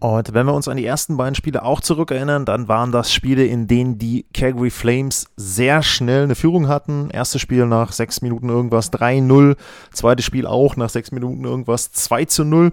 Und 0.00 0.32
wenn 0.32 0.46
wir 0.46 0.54
uns 0.54 0.66
an 0.66 0.78
die 0.78 0.86
ersten 0.86 1.18
beiden 1.18 1.34
Spiele 1.34 1.62
auch 1.62 1.82
zurückerinnern, 1.82 2.46
dann 2.46 2.68
waren 2.68 2.90
das 2.90 3.12
Spiele, 3.12 3.44
in 3.44 3.66
denen 3.66 3.98
die 3.98 4.24
Calgary 4.32 4.70
Flames 4.70 5.26
sehr 5.36 5.82
schnell 5.82 6.22
eine 6.22 6.34
Führung 6.34 6.68
hatten. 6.68 7.10
Erstes 7.10 7.42
Spiel 7.42 7.66
nach 7.66 7.92
6 7.92 8.22
Minuten 8.22 8.48
irgendwas 8.48 8.90
3-0, 8.92 9.56
zweites 9.92 10.24
Spiel 10.24 10.46
auch 10.46 10.76
nach 10.76 10.88
6 10.88 11.12
Minuten 11.12 11.44
irgendwas 11.44 11.92
2 11.92 12.24
zu 12.24 12.44
0. 12.44 12.72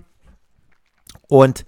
Und 1.27 1.65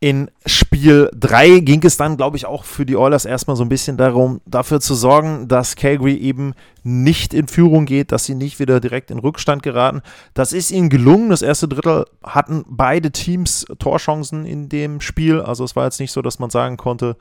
In 0.00 0.30
Spiel 0.46 1.10
3 1.12 1.58
ging 1.58 1.84
es 1.84 1.96
dann, 1.96 2.16
glaube 2.16 2.36
ich, 2.36 2.46
auch 2.46 2.62
für 2.62 2.86
die 2.86 2.96
Oilers 2.96 3.24
erstmal 3.24 3.56
so 3.56 3.64
ein 3.64 3.68
bisschen 3.68 3.96
darum, 3.96 4.40
dafür 4.46 4.80
zu 4.80 4.94
sorgen, 4.94 5.48
dass 5.48 5.74
Calgary 5.74 6.14
eben 6.14 6.54
nicht 6.84 7.34
in 7.34 7.48
Führung 7.48 7.84
geht, 7.84 8.12
dass 8.12 8.24
sie 8.24 8.36
nicht 8.36 8.60
wieder 8.60 8.78
direkt 8.78 9.10
in 9.10 9.18
Rückstand 9.18 9.64
geraten. 9.64 10.02
Das 10.34 10.52
ist 10.52 10.70
ihnen 10.70 10.88
gelungen. 10.88 11.30
Das 11.30 11.42
erste 11.42 11.66
Drittel 11.66 12.04
hatten 12.22 12.64
beide 12.68 13.10
Teams 13.10 13.66
Torchancen 13.80 14.46
in 14.46 14.68
dem 14.68 15.00
Spiel. 15.00 15.40
Also 15.40 15.64
es 15.64 15.74
war 15.74 15.86
jetzt 15.86 15.98
nicht 15.98 16.12
so, 16.12 16.22
dass 16.22 16.38
man 16.38 16.50
sagen 16.50 16.76
konnte, 16.76 17.16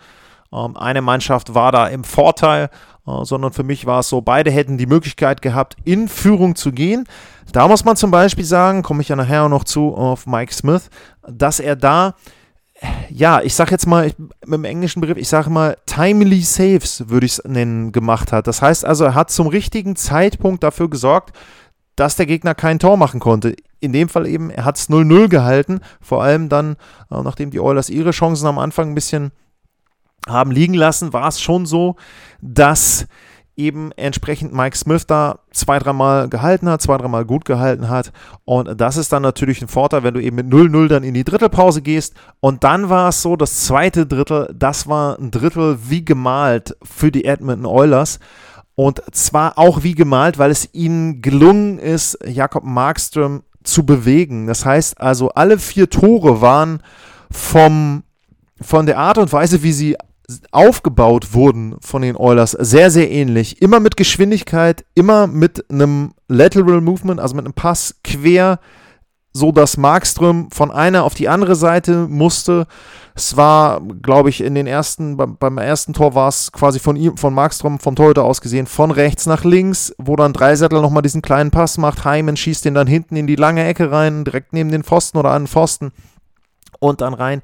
ähm, 0.54 0.78
eine 0.78 1.02
Mannschaft 1.02 1.56
war 1.56 1.72
da 1.72 1.88
im 1.88 2.04
Vorteil, 2.04 2.70
äh, 3.08 3.26
sondern 3.26 3.54
für 3.54 3.64
mich 3.64 3.88
war 3.88 4.02
es 4.02 4.10
so, 4.10 4.22
beide 4.22 4.52
hätten 4.52 4.78
die 4.78 4.86
Möglichkeit 4.86 5.42
gehabt, 5.42 5.78
in 5.84 6.08
Führung 6.08 6.56
zu 6.56 6.72
gehen. 6.72 7.06
Da 7.52 7.68
muss 7.68 7.86
man 7.86 7.96
zum 7.96 8.12
Beispiel 8.12 8.46
sagen, 8.46 8.84
komme 8.84 9.02
ich 9.02 9.10
ja 9.10 9.16
nachher 9.16 9.50
noch 9.50 9.64
zu, 9.64 9.96
auf 9.96 10.28
Mike 10.28 10.54
Smith, 10.54 10.92
dass 11.28 11.60
er 11.60 11.76
da 11.76 12.14
ja, 13.10 13.42
ich 13.42 13.56
sag 13.56 13.72
jetzt 13.72 13.88
mal 13.88 14.12
mit 14.46 14.54
dem 14.54 14.66
englischen 14.66 15.02
Begriff, 15.02 15.18
ich 15.18 15.30
sage 15.30 15.50
mal 15.50 15.78
timely 15.86 16.42
saves, 16.42 17.10
würde 17.10 17.26
ich 17.26 17.34
es 17.34 17.44
nennen, 17.46 17.92
gemacht 17.92 18.32
hat. 18.32 18.48
Das 18.48 18.62
heißt 18.62 18.86
also, 18.86 19.06
er 19.06 19.16
hat 19.16 19.32
zum 19.32 19.48
richtigen 19.48 19.96
Zeitpunkt 19.96 20.64
dafür 20.64 20.90
gesorgt, 20.90 21.36
dass 21.96 22.16
der 22.16 22.28
Gegner 22.28 22.54
kein 22.54 22.80
Tor 22.80 22.98
machen 22.98 23.20
konnte. 23.20 23.56
In 23.80 23.94
dem 23.94 24.10
Fall 24.10 24.28
eben, 24.28 24.50
er 24.52 24.66
hat 24.66 24.78
es 24.78 24.90
0-0 24.90 25.28
gehalten, 25.30 25.82
vor 26.00 26.24
allem 26.24 26.50
dann, 26.50 26.74
äh, 27.10 27.22
nachdem 27.22 27.50
die 27.50 27.60
Oilers 27.60 27.90
ihre 27.90 28.12
Chancen 28.12 28.48
am 28.48 28.60
Anfang 28.60 28.90
ein 28.90 28.96
bisschen 28.96 29.32
haben 30.28 30.52
liegen 30.52 30.74
lassen, 30.74 31.14
war 31.14 31.28
es 31.28 31.42
schon 31.42 31.66
so, 31.66 31.96
dass 32.42 33.08
eben 33.58 33.92
entsprechend 33.94 34.54
Mike 34.54 34.78
Smith 34.78 35.08
da 35.08 35.40
zwei, 35.52 35.80
dreimal 35.80 36.30
gehalten 36.30 36.70
hat, 36.70 36.82
zwei, 36.82 36.98
dreimal 36.98 37.26
gut 37.26 37.44
gehalten 37.44 37.90
hat. 37.90 38.12
Und 38.46 38.80
das 38.80 38.98
ist 38.98 39.12
dann 39.12 39.24
natürlich 39.24 39.62
ein 39.62 39.68
Vorteil, 39.68 40.04
wenn 40.04 40.14
du 40.14 40.22
eben 40.22 40.36
mit 40.36 40.48
0-0 40.48 40.88
dann 40.88 41.04
in 41.04 41.16
die 41.16 41.24
Drittelpause 41.24 41.82
gehst. 41.82 42.14
Und 42.40 42.64
dann 42.64 42.90
war 42.90 43.10
es 43.10 43.22
so, 43.22 43.36
das 43.36 43.66
zweite 43.66 44.06
Drittel, 44.06 44.54
das 44.56 44.88
war 44.88 45.18
ein 45.20 45.32
Drittel 45.32 45.80
wie 45.90 46.06
gemalt 46.06 46.78
für 46.84 47.12
die 47.12 47.26
Edmonton 47.26 47.66
Oilers. 47.66 48.20
Und 48.76 49.02
zwar 49.12 49.58
auch 49.58 49.82
wie 49.82 49.96
gemalt, 49.96 50.38
weil 50.38 50.52
es 50.52 50.70
ihnen 50.74 51.24
gelungen 51.24 51.80
ist, 51.80 52.20
Jakob 52.24 52.64
Markström 52.64 53.42
zu 53.64 53.86
bewegen. 53.86 54.46
Das 54.46 54.66
heißt 54.66 55.02
also, 55.02 55.30
alle 55.30 55.58
vier 55.58 55.90
Tore 55.90 56.42
waren 56.42 56.84
vom, 57.32 58.04
von 58.62 58.86
der 58.86 59.00
Art 59.00 59.18
und 59.18 59.34
Weise, 59.34 59.64
wie 59.64 59.74
sie 59.74 59.98
aufgebaut 60.52 61.34
wurden 61.34 61.76
von 61.80 62.02
den 62.02 62.18
Oilers, 62.18 62.52
sehr, 62.52 62.92
sehr 62.92 63.10
ähnlich. 63.10 63.62
Immer 63.62 63.80
mit 63.80 63.96
Geschwindigkeit, 63.96 64.86
immer 64.94 65.28
mit 65.28 65.70
einem 65.72 66.14
Lateral 66.28 66.82
Movement, 66.82 67.20
also 67.20 67.36
mit 67.36 67.46
einem 67.46 67.54
Pass 67.54 67.96
quer, 68.04 68.60
so 69.32 69.52
dass 69.52 69.78
Markström 69.78 70.50
von 70.52 70.72
einer 70.72 71.04
auf 71.04 71.14
die 71.14 71.30
andere 71.30 71.56
Seite 71.56 72.08
musste. 72.10 72.68
Es 73.16 73.38
war, 73.38 73.82
glaube 74.02 74.30
ich, 74.30 74.42
in 74.42 74.56
den 74.56 74.68
ersten, 74.68 75.16
beim, 75.16 75.38
beim 75.38 75.58
ersten 75.60 75.94
Tor 75.94 76.14
war 76.14 76.28
es 76.28 76.52
quasi 76.52 76.80
von 76.80 76.98
ihm, 76.98 77.16
von 77.16 77.34
Markström 77.34 77.80
vom 77.80 77.96
Torhüter 77.96 78.26
aus 78.26 78.42
gesehen, 78.42 78.68
von 78.68 78.92
rechts 78.92 79.28
nach 79.28 79.46
links, 79.46 79.94
wo 79.98 80.16
dann 80.18 80.34
Dreisettel 80.34 80.82
nochmal 80.82 81.04
diesen 81.04 81.22
kleinen 81.22 81.52
Pass 81.52 81.78
macht. 81.78 82.04
Heimen 82.04 82.36
schießt 82.36 82.66
den 82.66 82.74
dann 82.74 82.88
hinten 82.88 83.16
in 83.16 83.28
die 83.28 83.36
lange 83.36 83.64
Ecke 83.64 83.92
rein, 83.92 84.26
direkt 84.26 84.52
neben 84.52 84.72
den 84.72 84.84
Pfosten 84.84 85.18
oder 85.18 85.32
an 85.32 85.44
den 85.44 85.48
Pfosten 85.48 85.92
und 86.80 87.00
dann 87.00 87.14
rein 87.14 87.42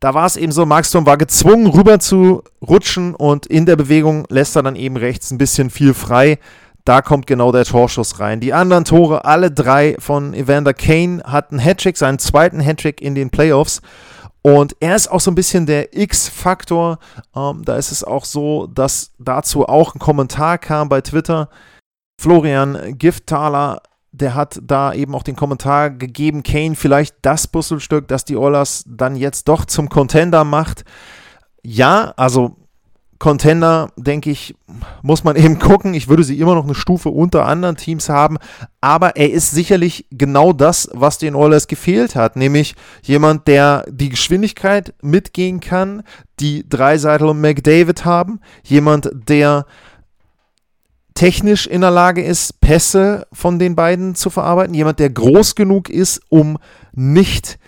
da 0.00 0.14
war 0.14 0.26
es 0.26 0.36
eben 0.36 0.52
so, 0.52 0.66
Markstrom 0.66 1.06
war 1.06 1.16
gezwungen, 1.16 1.66
rüber 1.66 1.98
zu 1.98 2.42
rutschen 2.66 3.14
und 3.14 3.46
in 3.46 3.66
der 3.66 3.76
Bewegung 3.76 4.26
lässt 4.28 4.56
er 4.56 4.62
dann 4.62 4.76
eben 4.76 4.96
rechts 4.96 5.30
ein 5.30 5.38
bisschen 5.38 5.70
viel 5.70 5.94
frei. 5.94 6.38
Da 6.84 7.02
kommt 7.02 7.26
genau 7.26 7.50
der 7.50 7.64
Torschuss 7.64 8.20
rein. 8.20 8.38
Die 8.38 8.52
anderen 8.52 8.84
Tore, 8.84 9.24
alle 9.24 9.50
drei 9.50 9.96
von 9.98 10.34
Evander 10.34 10.72
Kane, 10.72 11.22
hatten 11.24 11.58
Hattrick, 11.58 11.96
seinen 11.96 12.20
zweiten 12.20 12.60
Hattrick 12.60 13.00
in 13.00 13.16
den 13.16 13.30
Playoffs. 13.30 13.82
Und 14.42 14.76
er 14.78 14.94
ist 14.94 15.10
auch 15.10 15.18
so 15.18 15.32
ein 15.32 15.34
bisschen 15.34 15.66
der 15.66 15.96
X-Faktor. 15.96 17.00
Ähm, 17.34 17.64
da 17.64 17.76
ist 17.76 17.90
es 17.90 18.04
auch 18.04 18.24
so, 18.24 18.68
dass 18.68 19.10
dazu 19.18 19.66
auch 19.66 19.96
ein 19.96 19.98
Kommentar 19.98 20.58
kam 20.58 20.88
bei 20.88 21.00
Twitter. 21.00 21.48
Florian 22.20 22.96
Gifttaler 22.96 23.82
der 24.20 24.34
hat 24.34 24.60
da 24.62 24.92
eben 24.92 25.14
auch 25.14 25.22
den 25.22 25.36
Kommentar 25.36 25.90
gegeben, 25.90 26.42
Kane 26.42 26.74
vielleicht 26.74 27.16
das 27.22 27.46
Puzzlestück, 27.46 28.08
das 28.08 28.24
die 28.24 28.36
Oilers 28.36 28.84
dann 28.86 29.16
jetzt 29.16 29.48
doch 29.48 29.64
zum 29.64 29.88
Contender 29.88 30.44
macht. 30.44 30.84
Ja, 31.62 32.14
also 32.16 32.56
Contender, 33.18 33.90
denke 33.96 34.30
ich, 34.30 34.54
muss 35.02 35.24
man 35.24 35.36
eben 35.36 35.58
gucken. 35.58 35.94
Ich 35.94 36.08
würde 36.08 36.22
sie 36.22 36.38
immer 36.38 36.54
noch 36.54 36.64
eine 36.64 36.74
Stufe 36.74 37.08
unter 37.08 37.46
anderen 37.46 37.76
Teams 37.76 38.08
haben, 38.08 38.36
aber 38.80 39.16
er 39.16 39.30
ist 39.30 39.50
sicherlich 39.50 40.06
genau 40.10 40.52
das, 40.52 40.88
was 40.92 41.18
den 41.18 41.34
Oilers 41.34 41.66
gefehlt 41.66 42.14
hat, 42.14 42.36
nämlich 42.36 42.74
jemand, 43.02 43.48
der 43.48 43.84
die 43.88 44.10
Geschwindigkeit 44.10 44.94
mitgehen 45.00 45.60
kann, 45.60 46.02
die 46.40 46.68
Dreiseitel 46.68 47.28
und 47.28 47.40
McDavid 47.40 48.04
haben, 48.04 48.40
jemand, 48.64 49.10
der 49.12 49.64
technisch 51.16 51.66
in 51.66 51.80
der 51.80 51.90
Lage 51.90 52.22
ist, 52.22 52.60
Pässe 52.60 53.26
von 53.32 53.58
den 53.58 53.74
beiden 53.74 54.14
zu 54.14 54.30
verarbeiten. 54.30 54.74
Jemand, 54.74 55.00
der 55.00 55.10
groß 55.10 55.56
genug 55.56 55.88
ist, 55.90 56.20
um 56.28 56.58
nicht 56.92 57.58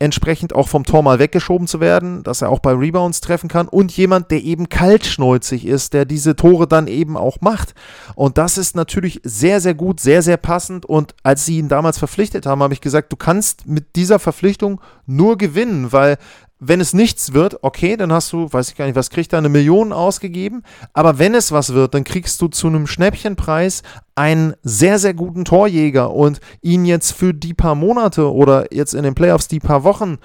entsprechend 0.00 0.54
auch 0.54 0.68
vom 0.68 0.84
Tor 0.84 1.02
mal 1.02 1.18
weggeschoben 1.18 1.66
zu 1.66 1.80
werden, 1.80 2.22
dass 2.22 2.40
er 2.40 2.50
auch 2.50 2.60
bei 2.60 2.72
Rebounds 2.72 3.20
treffen 3.20 3.48
kann 3.48 3.66
und 3.66 3.90
jemand, 3.96 4.30
der 4.30 4.42
eben 4.44 4.68
kaltschnäuzig 4.68 5.66
ist, 5.66 5.92
der 5.92 6.04
diese 6.04 6.36
Tore 6.36 6.68
dann 6.68 6.86
eben 6.86 7.16
auch 7.16 7.40
macht. 7.40 7.74
Und 8.14 8.38
das 8.38 8.58
ist 8.58 8.76
natürlich 8.76 9.20
sehr, 9.24 9.60
sehr 9.60 9.74
gut, 9.74 9.98
sehr, 9.98 10.22
sehr 10.22 10.36
passend. 10.36 10.86
Und 10.86 11.14
als 11.24 11.46
sie 11.46 11.58
ihn 11.58 11.68
damals 11.68 11.98
verpflichtet 11.98 12.46
haben, 12.46 12.62
habe 12.62 12.74
ich 12.74 12.80
gesagt, 12.80 13.12
du 13.12 13.16
kannst 13.16 13.66
mit 13.66 13.96
dieser 13.96 14.20
Verpflichtung 14.20 14.80
nur 15.06 15.36
gewinnen, 15.36 15.90
weil 15.90 16.16
wenn 16.60 16.80
es 16.80 16.92
nichts 16.92 17.32
wird, 17.32 17.62
okay, 17.62 17.96
dann 17.96 18.12
hast 18.12 18.32
du, 18.32 18.52
weiß 18.52 18.70
ich 18.70 18.76
gar 18.76 18.86
nicht, 18.86 18.96
was 18.96 19.10
kriegt 19.10 19.32
er, 19.32 19.38
eine 19.38 19.48
Million 19.48 19.92
ausgegeben. 19.92 20.62
Aber 20.92 21.18
wenn 21.18 21.34
es 21.34 21.52
was 21.52 21.72
wird, 21.72 21.94
dann 21.94 22.04
kriegst 22.04 22.40
du 22.42 22.48
zu 22.48 22.66
einem 22.66 22.86
Schnäppchenpreis 22.86 23.82
einen 24.14 24.54
sehr, 24.62 24.98
sehr 24.98 25.14
guten 25.14 25.44
Torjäger 25.44 26.12
und 26.12 26.40
ihn 26.60 26.84
jetzt 26.84 27.12
für 27.12 27.32
die 27.32 27.54
paar 27.54 27.76
Monate 27.76 28.32
oder 28.32 28.72
jetzt 28.74 28.94
in 28.94 29.04
den 29.04 29.14
Playoffs 29.14 29.48
die 29.48 29.60
paar 29.60 29.84
Wochen 29.84 30.18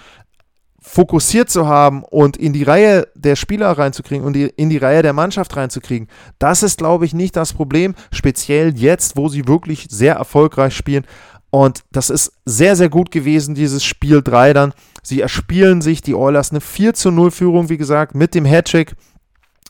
fokussiert 0.84 1.50
zu 1.50 1.65
haben 1.65 2.04
und 2.04 2.36
in 2.36 2.52
die 2.52 2.63
Reihe 2.63 3.08
der 3.15 3.38
Spieler 3.38 3.72
reinzukriegen 3.72 4.26
und 4.26 4.36
in 4.36 4.69
die 4.69 4.78
Reihe 4.78 5.02
der 5.02 5.13
Mannschaft 5.13 5.56
reinzukriegen, 5.56 6.10
das 6.39 6.62
ist, 6.62 6.78
glaube 6.78 7.06
ich, 7.06 7.13
nicht 7.13 7.38
das 7.38 7.54
Problem, 7.54 7.96
speziell 8.12 8.78
jetzt, 8.78 9.15
wo 9.15 9.30
sie 9.30 9.48
wirklich 9.48 9.88
sehr 9.89 10.15
erfolgreich 10.15 10.76
spielen. 10.76 11.06
Und 11.53 11.83
das 11.91 12.09
ist 12.09 12.33
sehr, 12.45 12.75
sehr 12.75 12.89
gut 12.89 13.11
gewesen, 13.11 13.53
dieses 13.53 13.83
Spiel 13.83 14.23
3 14.23 14.53
dann. 14.53 14.73
Sie 15.03 15.21
erspielen 15.21 15.83
sich 15.83 16.01
die 16.01 16.15
Oilers 16.15 16.49
eine 16.49 16.61
4 16.61 16.95
zu 16.95 17.11
0 17.11 17.29
Führung, 17.29 17.69
wie 17.69 17.77
gesagt, 17.77 18.15
mit 18.15 18.33
dem 18.33 18.43
Hattrick 18.43 18.95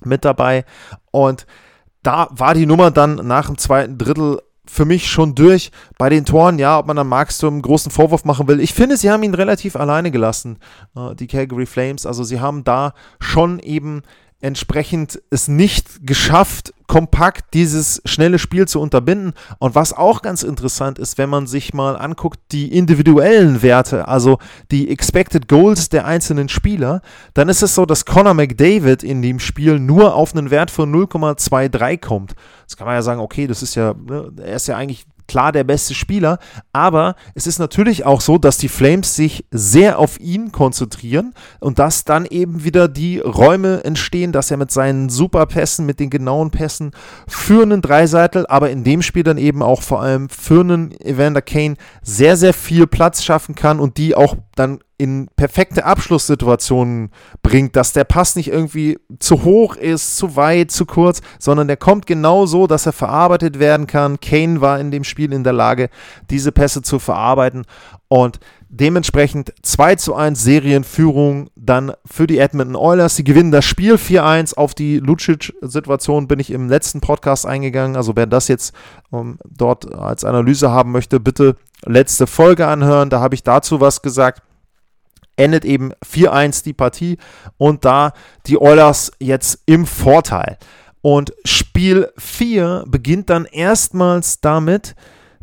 mit 0.02 0.24
dabei. 0.24 0.64
Und 1.12 1.46
da 2.02 2.30
war 2.32 2.54
die 2.54 2.68
Nummer 2.68 2.90
dann 2.90 3.16
nach 3.28 3.48
dem 3.48 3.58
zweiten 3.58 3.98
Drittel 3.98 4.40
für 4.66 4.86
mich 4.86 5.12
schon 5.12 5.36
durch. 5.36 5.72
Bei 5.98 6.08
den 6.08 6.24
Toren, 6.24 6.58
ja, 6.58 6.80
ob 6.80 6.88
man 6.88 6.96
dann 6.96 7.10
Markstrom 7.10 7.56
einen 7.56 7.62
großen 7.62 7.92
Vorwurf 7.92 8.24
machen 8.24 8.48
will. 8.48 8.62
Ich 8.62 8.74
finde, 8.74 8.96
sie 8.96 9.12
haben 9.12 9.24
ihn 9.24 9.34
relativ 9.34 9.76
alleine 9.76 10.10
gelassen, 10.10 10.60
äh, 10.96 11.14
die 11.16 11.28
Calgary 11.28 11.66
Flames. 11.66 12.06
Also 12.06 12.24
sie 12.24 12.40
haben 12.40 12.64
da 12.64 12.94
schon 13.20 13.60
eben 13.60 14.04
entsprechend 14.44 15.22
es 15.30 15.48
nicht 15.48 16.06
geschafft, 16.06 16.74
kompakt 16.88 17.54
dieses 17.54 18.02
schnelle 18.04 18.38
Spiel 18.38 18.68
zu 18.68 18.82
unterbinden. 18.82 19.34
Und 19.58 19.74
was 19.74 19.94
auch 19.94 20.22
ganz 20.22 20.44
interessant 20.44 21.00
ist, 21.00 21.18
wenn 21.18 21.30
man 21.30 21.48
sich 21.48 21.74
mal 21.74 21.96
anguckt, 21.96 22.40
die 22.52 22.76
individuellen 22.76 23.62
Werte, 23.62 24.08
also 24.08 24.40
die 24.70 24.90
Expected 24.90 25.48
Goals 25.48 25.88
der 25.88 26.06
einzelnen 26.06 26.50
Spieler, 26.50 27.02
dann 27.34 27.48
ist 27.48 27.64
es 27.64 27.74
so, 27.74 27.86
dass 27.86 28.06
Conor 28.06 28.34
McDavid 28.34 29.02
in 29.02 29.22
dem 29.22 29.40
Spiel 29.40 29.80
nur 29.80 30.14
auf 30.14 30.36
einen 30.36 30.52
Wert 30.52 30.72
von 30.72 30.94
0,23 30.94 32.06
kommt. 32.06 32.36
Jetzt 32.62 32.78
kann 32.78 32.86
man 32.86 32.96
ja 32.96 33.02
sagen, 33.02 33.22
okay, 33.22 33.48
das 33.48 33.64
ist 33.64 33.76
ja, 33.76 33.94
ne, 33.94 34.30
er 34.44 34.58
ist 34.58 34.68
ja 34.68 34.76
eigentlich 34.76 35.06
klar 35.28 35.52
der 35.52 35.64
beste 35.64 35.94
Spieler, 35.94 36.40
aber 36.72 37.16
es 37.36 37.48
ist 37.48 37.60
natürlich 37.60 38.06
auch 38.06 38.22
so, 38.22 38.38
dass 38.38 38.58
die 38.58 38.70
Flames 38.70 39.16
sich 39.16 39.46
sehr 39.52 40.00
auf 40.00 40.20
ihn 40.20 40.52
konzentrieren 40.52 41.34
und 41.60 41.80
dass 41.80 42.04
dann 42.04 42.26
eben 42.26 42.64
wieder 42.64 42.88
die 42.88 43.20
Räume 43.20 43.84
entstehen, 43.84 44.32
dass 44.32 44.52
er 44.52 44.58
mit 44.58 44.72
seinen 44.72 45.10
Superpässen, 45.10 45.86
mit 45.86 46.00
den 46.00 46.10
genauen 46.10 46.52
Pässen 46.52 46.92
für 47.28 47.64
einen 47.64 47.82
Dreiseitel, 47.82 48.46
aber 48.48 48.70
in 48.70 48.84
dem 48.84 49.02
Spiel 49.02 49.24
dann 49.24 49.38
eben 49.38 49.62
auch 49.62 49.82
vor 49.82 50.02
allem 50.02 50.30
für 50.30 50.62
einen 50.62 50.92
Evander 51.02 51.42
Kane 51.42 51.76
sehr, 52.02 52.38
sehr 52.38 52.54
viel 52.54 52.88
Platz 52.88 53.24
schaffen 53.24 53.56
kann 53.56 53.80
und 53.80 53.98
die 53.98 54.16
auch 54.16 54.36
dann 54.56 54.80
in 54.98 55.28
perfekte 55.36 55.86
Abschlusssituationen 55.86 57.10
bringt, 57.42 57.76
dass 57.76 57.94
der 57.94 58.04
Pass 58.04 58.36
nicht 58.36 58.50
irgendwie 58.50 59.00
zu 59.20 59.44
hoch 59.44 59.76
ist, 59.76 60.18
zu 60.18 60.36
weit, 60.36 60.72
zu 60.72 60.86
kurz, 60.86 61.22
sondern 61.40 61.68
der 61.68 61.78
kommt 61.78 62.06
genau 62.06 62.46
so, 62.46 62.68
dass 62.68 62.86
er 62.86 62.94
verarbeitet 62.94 63.60
werden 63.60 63.88
kann. 63.88 64.20
Kane 64.20 64.62
war 64.62 64.80
in 64.80 64.92
dem 64.92 65.04
Spiel 65.04 65.34
in 65.34 65.44
der 65.44 65.54
Lage, 65.54 65.90
diese 66.30 66.52
Pässe 66.52 66.82
zu 66.84 67.00
verarbeiten 67.00 67.66
und 68.08 68.40
dementsprechend 68.70 69.54
2 69.62 69.96
zu 69.96 70.16
1 70.16 70.42
Serienführung 70.42 71.50
dann 71.56 71.94
für 72.06 72.26
die 72.26 72.40
Edmonton 72.40 72.76
Oilers. 72.76 73.16
Sie 73.16 73.24
gewinnen 73.24 73.52
das 73.52 73.66
Spiel 73.66 73.96
4-1. 73.96 74.56
Auf 74.56 74.74
die 74.74 75.00
Lucic-Situation 75.00 76.28
bin 76.28 76.40
ich 76.40 76.52
im 76.52 76.70
letzten 76.70 77.02
Podcast 77.02 77.46
eingegangen. 77.46 77.96
Also 77.96 78.16
wer 78.16 78.26
das 78.26 78.48
jetzt 78.48 78.74
ähm, 79.12 79.38
dort 79.46 79.94
als 79.94 80.24
Analyse 80.24 80.72
haben 80.72 80.92
möchte, 80.92 81.20
bitte 81.20 81.56
letzte 81.86 82.28
Folge 82.28 82.68
anhören. 82.68 83.10
Da 83.10 83.20
habe 83.20 83.36
ich 83.36 83.44
dazu 83.44 83.82
was 83.82 84.02
gesagt. 84.02 84.42
endet 85.36 85.66
eben 85.66 85.94
4-1 86.06 86.64
die 86.64 86.74
Partie 86.74 87.18
und 87.58 87.86
da 87.86 88.14
die 88.46 88.60
Oilers 88.62 89.12
jetzt 89.20 89.60
im 89.66 89.88
Vorteil. 89.88 90.58
Und 91.02 91.34
Spiel 91.44 92.12
4 92.18 92.86
beginnt 92.88 93.30
dann 93.30 93.46
erstmals 93.46 94.42
damit, 94.42 94.96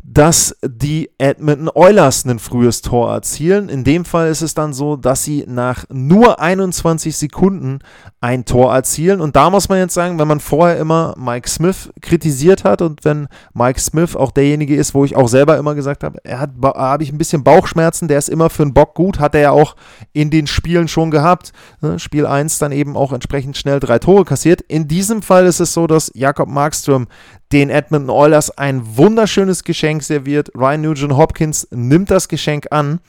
dass 0.03 0.55
die 0.63 1.11
Edmonton 1.17 1.69
Oilers 1.73 2.25
ein 2.25 2.39
frühes 2.39 2.81
Tor 2.81 3.11
erzielen. 3.11 3.69
In 3.69 3.83
dem 3.83 4.05
Fall 4.05 4.29
ist 4.29 4.41
es 4.41 4.53
dann 4.53 4.73
so, 4.73 4.95
dass 4.95 5.23
sie 5.23 5.45
nach 5.47 5.85
nur 5.89 6.39
21 6.39 7.15
Sekunden 7.15 7.79
ein 8.19 8.45
Tor 8.45 8.73
erzielen. 8.73 9.21
Und 9.21 9.35
da 9.35 9.49
muss 9.49 9.69
man 9.69 9.77
jetzt 9.77 9.93
sagen, 9.93 10.19
wenn 10.19 10.27
man 10.27 10.39
vorher 10.39 10.77
immer 10.77 11.15
Mike 11.17 11.49
Smith 11.49 11.89
kritisiert 12.01 12.63
hat 12.63 12.81
und 12.81 13.05
wenn 13.05 13.27
Mike 13.53 13.79
Smith 13.79 14.15
auch 14.15 14.31
derjenige 14.31 14.75
ist, 14.75 14.93
wo 14.93 15.05
ich 15.05 15.15
auch 15.15 15.27
selber 15.27 15.57
immer 15.57 15.75
gesagt 15.75 16.03
habe, 16.03 16.19
er 16.23 16.39
hat, 16.39 16.51
habe 16.63 17.03
ich 17.03 17.11
ein 17.11 17.17
bisschen 17.17 17.43
Bauchschmerzen, 17.43 18.07
der 18.07 18.17
ist 18.17 18.29
immer 18.29 18.49
für 18.49 18.63
einen 18.63 18.73
Bock 18.73 18.95
gut, 18.95 19.19
hat 19.19 19.35
er 19.35 19.41
ja 19.41 19.51
auch 19.51 19.75
in 20.13 20.29
den 20.29 20.47
Spielen 20.47 20.87
schon 20.87 21.11
gehabt. 21.11 21.51
Ne, 21.81 21.99
Spiel 21.99 22.25
1 22.25 22.59
dann 22.59 22.71
eben 22.71 22.97
auch 22.97 23.13
entsprechend 23.13 23.57
schnell 23.57 23.79
drei 23.79 23.99
Tore 23.99 24.25
kassiert. 24.25 24.61
In 24.61 24.87
diesem 24.87 25.21
Fall 25.21 25.45
ist 25.45 25.59
es 25.59 25.73
so, 25.73 25.87
dass 25.87 26.11
Jakob 26.15 26.49
Markström 26.49 27.07
den 27.51 27.69
Edmonton 27.69 28.09
Oilers 28.09 28.57
ein 28.57 28.97
wunderschönes 28.97 29.63
Geschenk 29.63 30.03
serviert. 30.03 30.51
Ryan 30.55 30.81
Nugent 30.81 31.13
Hopkins 31.17 31.67
nimmt 31.71 32.11
das 32.11 32.27
Geschenk 32.27 32.67
an 32.71 32.99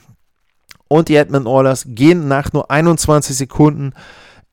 und 0.87 1.09
die 1.09 1.15
Edmonton 1.15 1.51
Oilers 1.51 1.85
gehen 1.87 2.27
nach 2.27 2.53
nur 2.53 2.69
21 2.69 3.35
Sekunden 3.35 3.93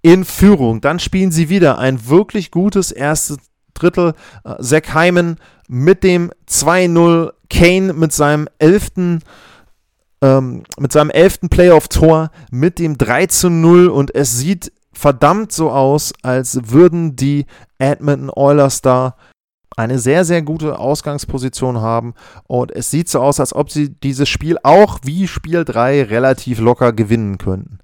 in 0.02 0.24
Führung. 0.24 0.80
Dann 0.80 0.98
spielen 0.98 1.30
sie 1.30 1.48
wieder 1.48 1.78
ein 1.78 2.08
wirklich 2.08 2.50
gutes 2.50 2.92
erstes 2.92 3.38
Drittel. 3.74 4.14
Äh, 4.44 4.62
Zach 4.62 4.94
Hyman 4.94 5.36
mit 5.68 6.04
dem 6.04 6.30
2-0, 6.48 7.32
Kane 7.48 7.92
mit 7.92 8.12
seinem 8.12 8.48
elften 8.58 9.20
ähm, 10.22 10.64
mit 10.78 10.92
seinem 10.92 11.10
elften 11.10 11.48
Playoff-Tor, 11.48 12.30
mit 12.50 12.78
dem 12.78 12.98
3 12.98 13.26
0 13.48 13.88
und 13.88 14.14
es 14.14 14.38
sieht 14.38 14.72
verdammt 14.92 15.50
so 15.50 15.70
aus, 15.70 16.12
als 16.22 16.58
würden 16.70 17.16
die 17.16 17.46
Edmonton 17.78 18.30
Oilers 18.30 18.82
da 18.82 19.16
eine 19.76 19.98
sehr, 19.98 20.24
sehr 20.24 20.42
gute 20.42 20.78
Ausgangsposition 20.78 21.80
haben. 21.80 22.14
Und 22.46 22.72
es 22.72 22.90
sieht 22.90 23.08
so 23.08 23.20
aus, 23.20 23.40
als 23.40 23.54
ob 23.54 23.70
sie 23.70 23.90
dieses 23.90 24.28
Spiel 24.28 24.58
auch 24.62 25.00
wie 25.04 25.28
Spiel 25.28 25.64
3 25.64 26.04
relativ 26.04 26.60
locker 26.60 26.92
gewinnen 26.92 27.38
könnten. 27.38 27.78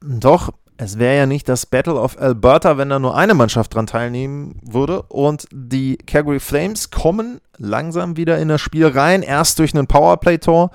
Doch 0.00 0.50
es 0.82 0.98
wäre 0.98 1.18
ja 1.18 1.26
nicht 1.26 1.46
das 1.46 1.66
Battle 1.66 1.96
of 1.96 2.18
Alberta, 2.18 2.78
wenn 2.78 2.88
da 2.88 2.98
nur 2.98 3.14
eine 3.14 3.34
Mannschaft 3.34 3.74
dran 3.74 3.86
teilnehmen 3.86 4.58
würde. 4.62 5.02
Und 5.02 5.46
die 5.52 5.98
Calgary 5.98 6.40
Flames 6.40 6.90
kommen 6.90 7.40
langsam 7.58 8.16
wieder 8.16 8.38
in 8.38 8.48
das 8.48 8.62
Spiel 8.62 8.86
rein. 8.86 9.22
Erst 9.22 9.58
durch 9.58 9.74
einen 9.74 9.86
Powerplay-Tor 9.86 10.70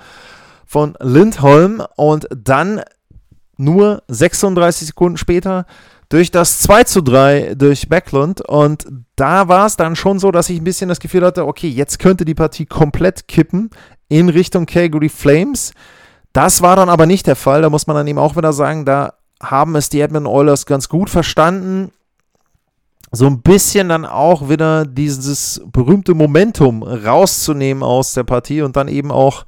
von 0.64 0.94
Lindholm 1.00 1.82
und 1.96 2.28
dann 2.36 2.82
nur 3.56 4.04
36 4.06 4.88
Sekunden 4.88 5.16
später 5.16 5.66
durch 6.08 6.30
das 6.30 6.60
2 6.60 6.84
zu 6.84 7.00
3 7.02 7.54
durch 7.56 7.88
Backlund. 7.88 8.40
Und 8.40 8.86
da 9.16 9.48
war 9.48 9.66
es 9.66 9.76
dann 9.76 9.96
schon 9.96 10.18
so, 10.18 10.30
dass 10.30 10.50
ich 10.50 10.60
ein 10.60 10.64
bisschen 10.64 10.88
das 10.88 11.00
Gefühl 11.00 11.24
hatte, 11.24 11.46
okay, 11.46 11.68
jetzt 11.68 11.98
könnte 11.98 12.24
die 12.24 12.34
Partie 12.34 12.66
komplett 12.66 13.28
kippen 13.28 13.70
in 14.08 14.28
Richtung 14.28 14.66
Calgary 14.66 15.08
Flames. 15.08 15.72
Das 16.32 16.62
war 16.62 16.76
dann 16.76 16.88
aber 16.88 17.06
nicht 17.06 17.26
der 17.26 17.36
Fall. 17.36 17.62
Da 17.62 17.70
muss 17.70 17.86
man 17.86 17.96
dann 17.96 18.06
eben 18.06 18.18
auch 18.18 18.36
wieder 18.36 18.52
sagen, 18.52 18.84
da 18.84 19.14
haben 19.42 19.74
es 19.76 19.88
die 19.88 20.00
Edmonton 20.00 20.32
Oilers 20.32 20.66
ganz 20.66 20.88
gut 20.88 21.10
verstanden. 21.10 21.90
So 23.12 23.26
ein 23.26 23.40
bisschen 23.40 23.88
dann 23.88 24.04
auch 24.04 24.48
wieder 24.48 24.84
dieses 24.84 25.62
berühmte 25.72 26.14
Momentum 26.14 26.82
rauszunehmen 26.82 27.82
aus 27.82 28.12
der 28.12 28.24
Partie 28.24 28.62
und 28.62 28.76
dann 28.76 28.88
eben 28.88 29.10
auch 29.10 29.44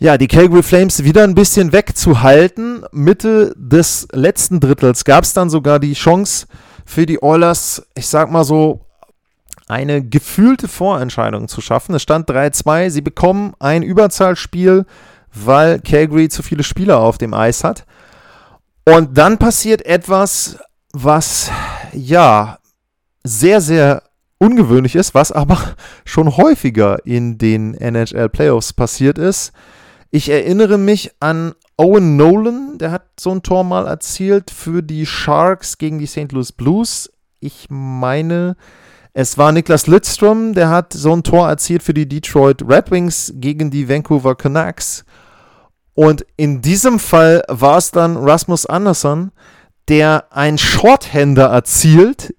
ja, 0.00 0.16
die 0.16 0.28
Calgary 0.28 0.62
Flames 0.62 1.04
wieder 1.04 1.24
ein 1.24 1.34
bisschen 1.34 1.72
wegzuhalten. 1.72 2.84
Mitte 2.90 3.52
des 3.54 4.08
letzten 4.12 4.58
Drittels 4.58 5.04
gab 5.04 5.24
es 5.24 5.34
dann 5.34 5.50
sogar 5.50 5.78
die 5.78 5.92
Chance 5.92 6.46
für 6.86 7.04
die 7.04 7.22
Oilers, 7.22 7.86
ich 7.94 8.06
sag 8.06 8.30
mal 8.30 8.44
so, 8.44 8.80
eine 9.68 10.02
gefühlte 10.02 10.68
Vorentscheidung 10.68 11.48
zu 11.48 11.60
schaffen. 11.60 11.94
Es 11.94 12.02
stand 12.02 12.28
3-2. 12.30 12.88
Sie 12.88 13.02
bekommen 13.02 13.52
ein 13.58 13.82
Überzahlspiel, 13.82 14.86
weil 15.34 15.80
Calgary 15.80 16.30
zu 16.30 16.42
viele 16.42 16.62
Spieler 16.62 16.98
auf 16.98 17.18
dem 17.18 17.34
Eis 17.34 17.62
hat. 17.62 17.84
Und 18.86 19.18
dann 19.18 19.36
passiert 19.36 19.84
etwas, 19.84 20.58
was 20.94 21.50
ja 21.92 22.58
sehr, 23.22 23.60
sehr 23.60 24.02
ungewöhnlich 24.38 24.96
ist, 24.96 25.14
was 25.14 25.30
aber 25.30 25.58
schon 26.06 26.38
häufiger 26.38 27.04
in 27.04 27.36
den 27.36 27.74
NHL 27.74 28.30
Playoffs 28.30 28.72
passiert 28.72 29.18
ist. 29.18 29.52
Ich 30.12 30.28
erinnere 30.28 30.76
mich 30.76 31.12
an 31.20 31.54
Owen 31.76 32.16
Nolan, 32.16 32.78
der 32.78 32.90
hat 32.90 33.04
so 33.18 33.30
ein 33.30 33.44
Tor 33.44 33.62
mal 33.62 33.86
erzielt 33.86 34.50
für 34.50 34.82
die 34.82 35.06
Sharks 35.06 35.78
gegen 35.78 36.00
die 36.00 36.06
St. 36.06 36.32
Louis 36.32 36.50
Blues. 36.50 37.12
Ich 37.38 37.68
meine, 37.70 38.56
es 39.12 39.38
war 39.38 39.52
Niklas 39.52 39.86
Lidstrom, 39.86 40.52
der 40.52 40.68
hat 40.68 40.92
so 40.92 41.12
ein 41.12 41.22
Tor 41.22 41.48
erzielt 41.48 41.84
für 41.84 41.94
die 41.94 42.08
Detroit 42.08 42.62
Red 42.68 42.90
Wings 42.90 43.32
gegen 43.36 43.70
die 43.70 43.88
Vancouver 43.88 44.34
Canucks. 44.34 45.04
Und 45.94 46.26
in 46.36 46.60
diesem 46.60 46.98
Fall 46.98 47.44
war 47.46 47.78
es 47.78 47.92
dann 47.92 48.16
Rasmus 48.16 48.66
Andersson, 48.66 49.30
der 49.88 50.24
ein 50.30 50.58
Shorthander 50.58 51.46
erzielt 51.46 52.34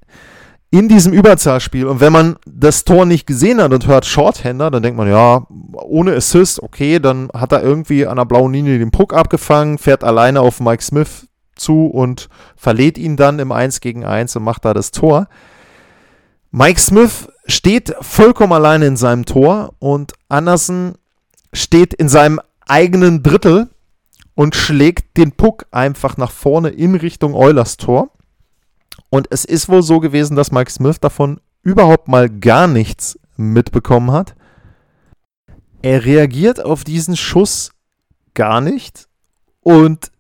in 0.72 0.88
diesem 0.88 1.12
Überzahlspiel. 1.12 1.86
Und 1.86 2.00
wenn 2.00 2.14
man 2.14 2.38
das 2.46 2.86
Tor 2.86 3.06
nicht 3.06 3.28
gesehen 3.28 3.62
hat 3.62 3.74
und 3.74 3.88
hört 3.88 4.06
Shorthander, 4.06 4.72
dann 4.72 4.82
denkt 4.82 4.98
man, 4.98 5.10
ja, 5.10 5.46
ohne 5.74 6.16
Assist, 6.16 6.64
okay, 6.64 7.00
dann 7.00 7.30
hat 7.34 7.52
er 7.52 7.62
irgendwie 7.62 8.08
an 8.08 8.16
der 8.16 8.26
blauen 8.26 8.54
Linie 8.54 8.80
den 8.80 8.90
Puck 8.90 9.14
abgefangen, 9.14 9.78
fährt 9.78 10.04
alleine 10.04 10.40
auf 10.40 10.62
Mike 10.62 10.82
Smith 10.82 11.28
zu 11.56 11.88
und 11.88 12.30
verlädt 12.56 12.98
ihn 12.98 13.18
dann 13.18 13.40
im 13.40 13.52
1 13.52 13.82
gegen 13.82 14.06
1 14.06 14.38
und 14.38 14.44
macht 14.44 14.64
da 14.64 14.74
das 14.74 14.92
Tor. 14.92 15.28
Mike 16.52 16.80
Smith 16.80 17.28
steht 17.46 17.94
vollkommen 18.00 18.54
alleine 18.54 18.86
in 18.86 18.98
seinem 18.98 19.26
Tor 19.26 19.74
und 19.80 20.14
Anderson 20.30 20.94
steht 21.54 21.94
in 21.94 22.08
seinem 22.08 22.40
eigenen 22.66 23.24
Drittel 23.24 23.70
und 24.36 24.56
schlägt 24.56 25.18
den 25.18 25.34
Puck 25.34 25.66
einfach 25.72 26.16
nach 26.16 26.32
vorne 26.32 26.70
in 26.70 26.96
Richtung 26.96 27.36
Eulers 27.36 27.76
Tor. 27.76 28.10
Und 29.10 29.28
es 29.30 29.46
ist 29.46 29.70
wohl 29.70 29.84
so 29.84 30.00
gewesen, 30.00 30.36
dass 30.36 30.52
Mike 30.52 30.72
Smith 30.72 31.00
davon 31.00 31.40
überhaupt 31.64 32.08
mal 32.08 32.30
gar 32.30 32.68
nichts 32.68 33.20
mitbekommen 33.38 34.12
hat. 34.12 34.36
Er 35.82 36.06
reagiert 36.06 36.64
auf 36.64 36.84
diesen 36.84 37.18
Schuss 37.18 37.72
gar 38.34 38.62
nicht 38.62 39.08
und 39.62 40.12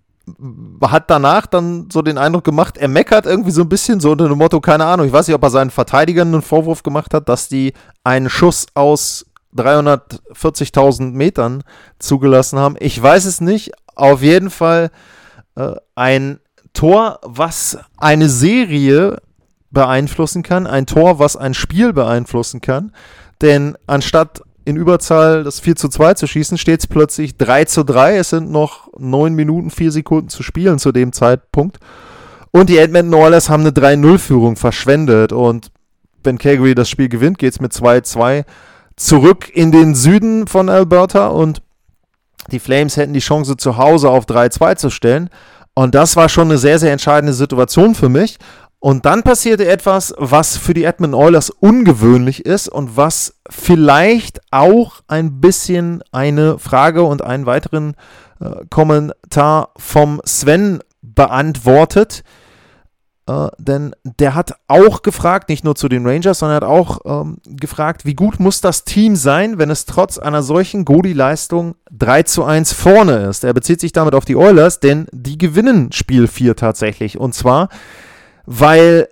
hat 0.81 1.09
danach 1.09 1.45
dann 1.45 1.89
so 1.91 2.01
den 2.01 2.17
Eindruck 2.17 2.43
gemacht, 2.43 2.77
er 2.77 2.87
meckert 2.87 3.25
irgendwie 3.25 3.51
so 3.51 3.61
ein 3.61 3.69
bisschen 3.69 3.99
so 3.99 4.11
unter 4.11 4.27
dem 4.27 4.37
Motto, 4.37 4.61
keine 4.61 4.85
Ahnung, 4.85 5.07
ich 5.07 5.13
weiß 5.13 5.27
nicht, 5.27 5.35
ob 5.35 5.43
er 5.43 5.49
seinen 5.49 5.71
Verteidigern 5.71 6.29
einen 6.29 6.41
Vorwurf 6.41 6.83
gemacht 6.83 7.13
hat, 7.13 7.27
dass 7.27 7.49
die 7.49 7.73
einen 8.03 8.29
Schuss 8.29 8.67
aus 8.75 9.25
340.000 9.55 11.11
Metern 11.11 11.63
zugelassen 11.99 12.59
haben. 12.59 12.75
Ich 12.79 13.01
weiß 13.01 13.25
es 13.25 13.41
nicht. 13.41 13.71
Auf 13.95 14.21
jeden 14.21 14.49
Fall 14.49 14.91
äh, 15.55 15.73
ein 15.95 16.39
Tor, 16.73 17.19
was 17.23 17.77
eine 17.97 18.29
Serie 18.29 19.21
beeinflussen 19.71 20.43
kann, 20.43 20.67
ein 20.67 20.85
Tor, 20.85 21.19
was 21.19 21.35
ein 21.35 21.53
Spiel 21.53 21.93
beeinflussen 21.93 22.61
kann. 22.61 22.91
Denn 23.41 23.77
anstatt 23.87 24.41
in 24.65 24.75
Überzahl 24.75 25.43
das 25.43 25.59
4 25.59 25.75
zu 25.75 25.89
2 25.89 26.13
zu 26.13 26.27
schießen, 26.27 26.57
steht 26.57 26.81
es 26.81 26.87
plötzlich 26.87 27.37
3 27.37 27.65
zu 27.65 27.83
3. 27.83 28.17
Es 28.17 28.29
sind 28.29 28.51
noch 28.51 28.89
9 28.97 29.33
Minuten, 29.33 29.69
4 29.69 29.91
Sekunden 29.91 30.29
zu 30.29 30.43
spielen 30.43 30.77
zu 30.77 30.91
dem 30.91 31.13
Zeitpunkt. 31.13 31.79
Und 32.51 32.69
die 32.69 32.77
Edmonton 32.77 33.13
Oilers 33.13 33.49
haben 33.49 33.61
eine 33.61 33.71
3-0-Führung 33.71 34.57
verschwendet. 34.57 35.31
Und 35.31 35.71
wenn 36.23 36.37
Calgary 36.37 36.75
das 36.75 36.89
Spiel 36.89 37.09
gewinnt, 37.09 37.39
geht 37.39 37.53
es 37.53 37.61
mit 37.61 37.71
2-2 37.71 38.43
zurück 38.97 39.49
in 39.51 39.71
den 39.71 39.95
Süden 39.95 40.47
von 40.47 40.69
Alberta. 40.69 41.27
Und 41.27 41.61
die 42.51 42.59
Flames 42.59 42.97
hätten 42.97 43.13
die 43.13 43.19
Chance, 43.19 43.57
zu 43.57 43.77
Hause 43.77 44.09
auf 44.09 44.25
3-2 44.25 44.75
zu 44.75 44.89
stellen. 44.89 45.29
Und 45.73 45.95
das 45.95 46.15
war 46.15 46.29
schon 46.29 46.49
eine 46.49 46.57
sehr, 46.57 46.79
sehr 46.79 46.91
entscheidende 46.91 47.33
Situation 47.33 47.95
für 47.95 48.09
mich. 48.09 48.37
Und 48.79 49.05
dann 49.05 49.21
passierte 49.21 49.67
etwas, 49.67 50.13
was 50.17 50.57
für 50.57 50.73
die 50.73 50.85
Edmund 50.85 51.13
Oilers 51.13 51.51
ungewöhnlich 51.51 52.45
ist 52.45 52.67
und 52.67 52.97
was 52.97 53.35
vielleicht 53.47 54.41
auch 54.49 55.01
ein 55.07 55.39
bisschen 55.39 56.01
eine 56.11 56.57
Frage 56.57 57.03
und 57.03 57.21
einen 57.21 57.45
weiteren 57.45 57.95
äh, 58.39 58.65
Kommentar 58.71 59.69
vom 59.77 60.19
Sven 60.25 60.79
beantwortet. 61.03 62.23
Äh, 63.31 63.49
denn 63.57 63.95
der 64.03 64.35
hat 64.35 64.55
auch 64.67 65.01
gefragt, 65.01 65.49
nicht 65.49 65.63
nur 65.63 65.75
zu 65.75 65.87
den 65.87 66.05
Rangers, 66.05 66.39
sondern 66.39 66.57
hat 66.57 66.63
auch 66.63 66.99
ähm, 67.05 67.37
gefragt, 67.45 68.05
wie 68.05 68.13
gut 68.13 68.39
muss 68.39 68.61
das 68.61 68.83
Team 68.83 69.15
sein, 69.15 69.57
wenn 69.57 69.69
es 69.69 69.85
trotz 69.85 70.17
einer 70.17 70.43
solchen 70.43 70.85
Godi-Leistung 70.85 71.75
3 71.91 72.23
zu 72.23 72.43
1 72.43 72.73
vorne 72.73 73.27
ist. 73.27 73.43
Er 73.43 73.53
bezieht 73.53 73.79
sich 73.79 73.91
damit 73.93 74.15
auf 74.15 74.25
die 74.25 74.35
Oilers, 74.35 74.79
denn 74.79 75.07
die 75.11 75.37
gewinnen 75.37 75.91
Spiel 75.91 76.27
4 76.27 76.55
tatsächlich. 76.55 77.17
Und 77.17 77.33
zwar, 77.33 77.69
weil 78.45 79.07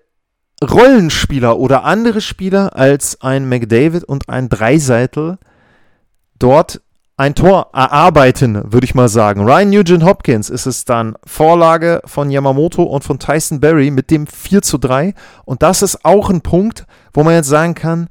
Rollenspieler 0.64 1.58
oder 1.58 1.86
andere 1.86 2.22
Spieler 2.22 2.76
als 2.76 3.22
ein 3.22 3.48
McDavid 3.48 4.04
und 4.04 4.28
ein 4.28 4.50
Dreiseitel 4.50 5.38
dort 6.38 6.82
ein 7.20 7.36
Tor 7.36 7.68
erarbeiten, 7.74 8.72
würde 8.72 8.86
ich 8.86 8.96
mal 8.96 9.10
sagen. 9.10 9.44
Ryan 9.44 9.70
Nugent 9.70 10.06
Hopkins 10.06 10.50
ist 10.50 10.66
es 10.66 10.86
dann 10.86 11.16
Vorlage 11.26 12.02
von 12.06 12.32
Yamamoto 12.32 12.84
und 12.84 13.04
von 13.04 13.20
Tyson 13.20 13.60
Berry 13.60 13.92
mit 13.92 14.10
dem 14.10 14.26
4 14.26 14.62
zu 14.62 14.78
3. 14.78 15.14
Und 15.44 15.62
das 15.62 15.82
ist 15.82 16.06
auch 16.06 16.30
ein 16.30 16.40
Punkt, 16.40 16.86
wo 17.14 17.26
man 17.26 17.34
jetzt 17.34 17.50
sagen 17.50 17.76
kann, 17.76 18.08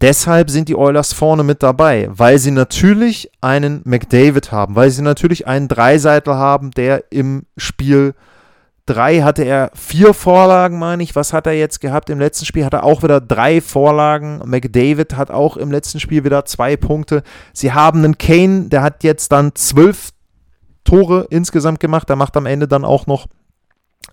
deshalb 0.00 0.48
sind 0.48 0.68
die 0.68 0.76
Oilers 0.76 1.12
vorne 1.12 1.42
mit 1.42 1.64
dabei, 1.64 2.08
weil 2.12 2.38
sie 2.38 2.52
natürlich 2.52 3.32
einen 3.40 3.82
McDavid 3.84 4.52
haben, 4.52 4.76
weil 4.76 4.90
sie 4.90 5.02
natürlich 5.02 5.48
einen 5.48 5.66
Dreiseitel 5.66 6.34
haben, 6.34 6.70
der 6.70 7.10
im 7.10 7.46
Spiel 7.56 8.14
drei 8.90 9.20
hatte 9.20 9.44
er 9.44 9.70
vier 9.74 10.14
Vorlagen, 10.14 10.78
meine 10.78 11.02
ich. 11.02 11.14
Was 11.14 11.32
hat 11.32 11.46
er 11.46 11.52
jetzt 11.52 11.80
gehabt? 11.80 12.10
Im 12.10 12.18
letzten 12.18 12.44
Spiel 12.44 12.64
hat 12.64 12.74
er 12.74 12.82
auch 12.82 13.04
wieder 13.04 13.20
drei 13.20 13.60
Vorlagen. 13.60 14.42
McDavid 14.44 15.16
hat 15.16 15.30
auch 15.30 15.56
im 15.56 15.70
letzten 15.70 16.00
Spiel 16.00 16.24
wieder 16.24 16.44
zwei 16.44 16.76
Punkte. 16.76 17.22
Sie 17.52 17.72
haben 17.72 18.04
einen 18.04 18.18
Kane, 18.18 18.68
der 18.68 18.82
hat 18.82 19.04
jetzt 19.04 19.30
dann 19.30 19.54
zwölf 19.54 20.10
Tore 20.82 21.28
insgesamt 21.30 21.78
gemacht. 21.78 22.08
Der 22.08 22.16
macht 22.16 22.36
am 22.36 22.46
Ende 22.46 22.66
dann 22.66 22.84
auch 22.84 23.06
noch 23.06 23.26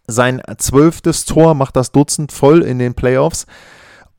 sein 0.05 0.41
zwölftes 0.57 1.25
Tor, 1.25 1.55
macht 1.55 1.75
das 1.75 1.91
Dutzend 1.91 2.31
voll 2.31 2.61
in 2.61 2.77
den 2.77 2.93
Playoffs. 2.93 3.47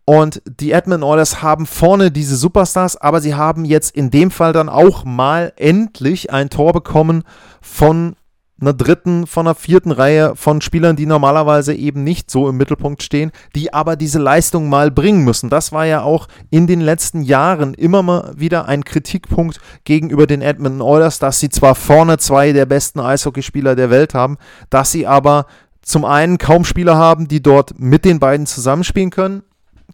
Und 0.05 0.43
die 0.45 0.73
Edmund 0.73 1.05
Oilers 1.05 1.43
haben 1.43 1.67
vorne 1.67 2.11
diese 2.11 2.37
Superstars, 2.37 2.97
aber 2.97 3.21
sie 3.21 3.35
haben 3.35 3.65
jetzt 3.65 3.95
in 3.95 4.11
dem 4.11 4.31
Fall 4.31 4.53
dann 4.53 4.69
auch 4.69 5.05
mal 5.05 5.53
endlich 5.57 6.33
ein 6.33 6.51
Tor 6.51 6.73
bekommen 6.73 7.23
von 7.61 8.17
einer 8.61 8.73
dritten, 8.73 9.27
von 9.27 9.47
einer 9.47 9.55
vierten 9.55 9.93
Reihe 9.93 10.35
von 10.35 10.61
Spielern, 10.61 10.97
die 10.97 11.07
normalerweise 11.07 11.75
eben 11.75 12.03
nicht 12.03 12.31
so 12.31 12.49
im 12.49 12.57
Mittelpunkt 12.57 13.03
stehen, 13.03 13.31
die 13.55 13.73
aber 13.73 13.97
diese 13.97 14.19
Leistung 14.19 14.69
mal 14.69 14.91
bringen 14.91 15.25
müssen. 15.25 15.49
Das 15.49 15.73
war 15.73 15.87
ja 15.87 16.03
auch 16.03 16.29
in 16.51 16.67
den 16.67 16.81
letzten 16.81 17.23
Jahren 17.23 17.75
immer 17.75 18.03
mal 18.03 18.33
wieder 18.37 18.67
ein 18.67 18.85
Kritikpunkt 18.85 19.61
gegenüber 19.85 20.27
den 20.27 20.43
Edmonton 20.43 20.83
Oilers, 20.83 21.19
dass 21.19 21.41
sie 21.41 21.51
zwar 21.51 21.75
vorne 21.75 22.19
zwei 22.19 22.53
der 22.53 22.67
besten 22.67 23.01
Eishockeyspieler 23.01 23.77
der 23.77 23.91
Welt 23.91 24.15
haben, 24.15 24.39
dass 24.71 24.91
sie 24.91 25.07
aber 25.07 25.47
zum 25.83 26.05
einen 26.05 26.39
kaum 26.39 26.65
Spieler 26.65 26.97
haben, 26.97 27.29
die 27.29 27.43
dort 27.43 27.79
mit 27.79 28.05
den 28.05 28.19
beiden 28.19 28.47
zusammenspielen 28.47 29.11
können. 29.11 29.43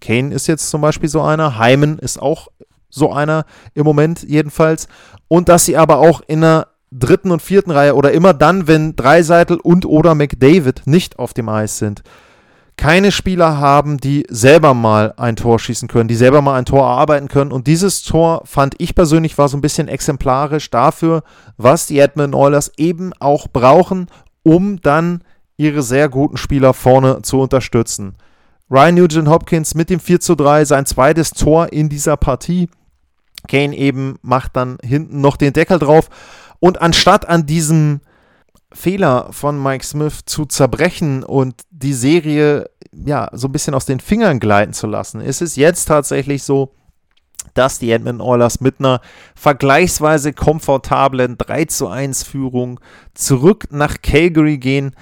Kane 0.00 0.35
ist 0.35 0.46
jetzt 0.46 0.70
zum 0.70 0.81
Beispiel 0.81 1.09
so 1.09 1.22
einer, 1.22 1.59
Hyman 1.59 1.98
ist 1.98 2.20
auch 2.20 2.48
so 2.90 3.12
einer 3.12 3.44
im 3.74 3.85
Moment 3.85 4.22
jedenfalls. 4.22 4.88
Und 5.29 5.48
dass 5.48 5.64
sie 5.66 5.77
aber 5.77 5.98
auch 5.98 6.20
in 6.27 6.42
einer 6.42 6.68
dritten 6.98 7.30
und 7.30 7.42
vierten 7.42 7.70
Reihe 7.70 7.94
oder 7.94 8.12
immer 8.12 8.33
dann, 8.33 8.66
wenn 8.68 8.96
Dreiseitel 8.96 9.59
und 9.59 9.85
oder 9.85 10.14
McDavid 10.14 10.83
nicht 10.87 11.18
auf 11.18 11.35
dem 11.35 11.48
Eis 11.48 11.78
sind, 11.78 12.02
keine 12.76 13.12
Spieler 13.12 13.59
haben, 13.59 13.98
die 13.98 14.26
selber 14.28 14.74
mal 14.74 15.14
ein 15.16 15.37
Tor 15.37 15.59
schießen 15.59 15.88
können, 15.88 16.09
die 16.09 16.16
selber 16.16 16.42
mal 16.42 16.57
ein 16.57 16.64
Tor 16.64 16.83
erarbeiten 16.83 17.28
können. 17.28 17.52
Und 17.52 17.66
dieses 17.66 18.02
Tor 18.02 18.42
fand 18.44 18.74
ich 18.78 18.94
persönlich 18.94 19.38
war 19.38 19.48
so 19.48 19.57
ein 19.57 19.61
bisschen 19.61 19.87
exemplarisch 19.88 20.70
dafür, 20.70 21.22
was 21.57 21.87
die 21.87 21.98
Edmonton 21.98 22.35
Oilers 22.35 22.72
eben 22.76 23.12
auch 23.20 23.46
brauchen, 23.48 24.09
um 24.42 24.80
dann 24.80 25.22
ihre 25.57 25.83
sehr 25.83 26.09
guten 26.09 26.37
Spieler 26.37 26.74
vorne 26.74 27.22
zu 27.22 27.40
unterstützen. 27.40 28.16
Ryan 28.70 28.94
Nugent 28.96 29.28
Hopkins 29.28 29.74
mit 29.74 29.88
dem 29.88 30.00
4 30.00 30.20
zu 30.20 30.35
3, 30.35 30.64
sein 30.64 30.87
zweites 30.87 31.30
Tor 31.30 31.72
in 31.72 31.88
dieser 31.88 32.16
Partie. 32.16 32.68
Kane 33.46 33.76
eben 33.76 34.16
macht 34.22 34.57
dann 34.57 34.78
hinten 34.83 35.20
noch 35.20 35.37
den 35.37 35.52
Deckel 35.52 35.78
drauf. 35.78 36.09
Und 36.64 36.81
anstatt 36.81 37.29
an 37.29 37.44
diesem 37.44 38.00
Fehler 38.72 39.29
von 39.33 39.62
Mike 39.62 39.85
Smith 39.85 40.20
zu 40.24 40.46
zerbrechen 40.46 41.22
und 41.22 41.61
die 41.70 41.92
Serie 41.92 42.70
ja 42.90 43.29
so 43.35 43.48
ein 43.48 43.53
bisschen 43.53 43.74
aus 43.74 43.85
den 43.85 44.00
Fingern 44.00 44.40
gleiten 44.40 44.72
zu 44.72 44.87
lassen, 44.87 45.20
ist 45.20 45.42
es 45.42 45.57
jetzt 45.57 45.85
tatsächlich 45.85 46.42
so, 46.42 46.72
dass 47.53 47.81
die 47.81 47.90
Edmonton 47.90 48.27
Oilers 48.27 48.62
mit 48.62 48.77
einer 48.79 49.03
vergleichsweise 49.35 50.33
komfortablen 50.33 51.37
3 51.37 51.66
zu 51.66 51.88
1 51.88 52.22
Führung 52.22 52.81
zurück 53.12 53.66
nach 53.68 54.00
Calgary 54.00 54.57
gehen. 54.57 54.96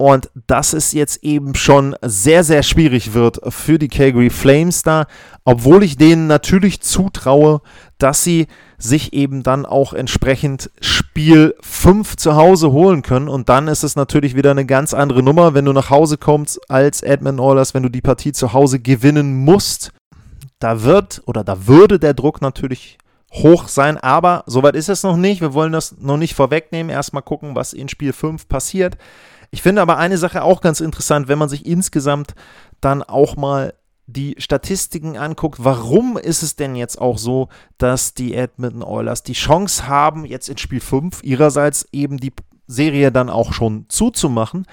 Und 0.00 0.30
dass 0.46 0.74
es 0.74 0.92
jetzt 0.92 1.24
eben 1.24 1.56
schon 1.56 1.96
sehr, 2.02 2.44
sehr 2.44 2.62
schwierig 2.62 3.14
wird 3.14 3.40
für 3.48 3.80
die 3.80 3.88
Calgary 3.88 4.30
Flames 4.30 4.84
da, 4.84 5.06
obwohl 5.44 5.82
ich 5.82 5.96
denen 5.96 6.28
natürlich 6.28 6.80
zutraue, 6.80 7.62
dass 7.98 8.22
sie 8.22 8.46
sich 8.78 9.12
eben 9.12 9.42
dann 9.42 9.66
auch 9.66 9.92
entsprechend 9.92 10.70
Spiel 10.80 11.56
5 11.62 12.16
zu 12.16 12.36
Hause 12.36 12.70
holen 12.70 13.02
können. 13.02 13.28
Und 13.28 13.48
dann 13.48 13.66
ist 13.66 13.82
es 13.82 13.96
natürlich 13.96 14.36
wieder 14.36 14.52
eine 14.52 14.66
ganz 14.66 14.94
andere 14.94 15.20
Nummer, 15.20 15.54
wenn 15.54 15.64
du 15.64 15.72
nach 15.72 15.90
Hause 15.90 16.16
kommst 16.16 16.70
als 16.70 17.02
Edmund 17.02 17.40
Oilers, 17.40 17.74
wenn 17.74 17.82
du 17.82 17.88
die 17.88 18.00
Partie 18.00 18.30
zu 18.30 18.52
Hause 18.52 18.78
gewinnen 18.78 19.44
musst. 19.44 19.90
Da 20.60 20.84
wird 20.84 21.22
oder 21.26 21.42
da 21.42 21.66
würde 21.66 21.98
der 21.98 22.14
Druck 22.14 22.40
natürlich 22.40 22.98
hoch 23.32 23.66
sein, 23.66 23.98
aber 23.98 24.44
soweit 24.46 24.76
ist 24.76 24.88
es 24.88 25.02
noch 25.02 25.16
nicht. 25.16 25.40
Wir 25.40 25.54
wollen 25.54 25.72
das 25.72 25.98
noch 25.98 26.16
nicht 26.16 26.34
vorwegnehmen. 26.34 26.90
Erstmal 26.90 27.22
gucken, 27.22 27.56
was 27.56 27.72
in 27.72 27.88
Spiel 27.88 28.12
5 28.12 28.48
passiert. 28.48 28.96
Ich 29.50 29.62
finde 29.62 29.82
aber 29.82 29.96
eine 29.96 30.18
Sache 30.18 30.42
auch 30.42 30.60
ganz 30.60 30.80
interessant, 30.80 31.28
wenn 31.28 31.38
man 31.38 31.48
sich 31.48 31.64
insgesamt 31.66 32.34
dann 32.80 33.02
auch 33.02 33.36
mal 33.36 33.74
die 34.06 34.34
Statistiken 34.38 35.18
anguckt, 35.18 35.62
warum 35.62 36.16
ist 36.16 36.42
es 36.42 36.56
denn 36.56 36.74
jetzt 36.74 36.98
auch 36.98 37.18
so, 37.18 37.48
dass 37.76 38.14
die 38.14 38.34
Edmonton 38.34 38.82
Oilers 38.82 39.22
die 39.22 39.34
Chance 39.34 39.86
haben, 39.86 40.24
jetzt 40.24 40.48
in 40.48 40.56
Spiel 40.56 40.80
5 40.80 41.22
ihrerseits 41.22 41.86
eben 41.92 42.16
die 42.16 42.32
Serie 42.66 43.12
dann 43.12 43.28
auch 43.28 43.52
schon 43.52 43.86
zuzumachen. 43.88 44.66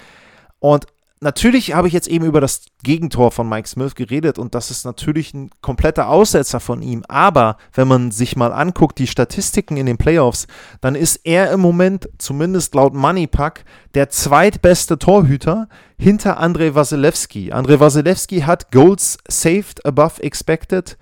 Und 0.60 0.88
natürlich 1.20 1.74
habe 1.74 1.88
ich 1.88 1.94
jetzt 1.94 2.08
eben 2.08 2.26
über 2.26 2.42
das 2.42 2.66
Gegentor 2.84 3.32
von 3.32 3.48
Mike 3.48 3.68
Smith 3.68 3.96
geredet 3.96 4.38
und 4.38 4.56
das 4.56 4.72
ist 4.72 4.86
natürlich 4.86 5.34
ein 5.34 5.50
kompletter 5.62 6.10
Aussetzer 6.10 6.60
von 6.60 6.82
ihm. 6.82 7.04
Aber 7.08 7.58
wenn 7.74 7.88
man 7.88 8.12
sich 8.12 8.36
mal 8.36 8.52
anguckt, 8.52 9.00
die 9.00 9.08
Statistiken 9.08 9.78
in 9.78 9.86
den 9.86 9.98
Playoffs, 9.98 10.48
dann 10.82 10.96
ist 10.96 11.22
er 11.24 11.52
im 11.52 11.60
Moment, 11.60 12.10
zumindest 12.18 12.76
laut 12.76 12.94
Moneypack, 12.94 13.66
der 13.94 14.10
zweitbeste 14.10 15.00
Torhüter 15.00 15.68
hinter 15.98 16.40
Andrei 16.40 16.76
Wasilewski. 16.76 17.52
Andrei 17.52 17.80
Wasilewski 17.80 18.42
hat 18.42 18.72
Goals 18.72 19.18
saved 19.28 19.86
above 19.86 20.22
expected 20.22 20.98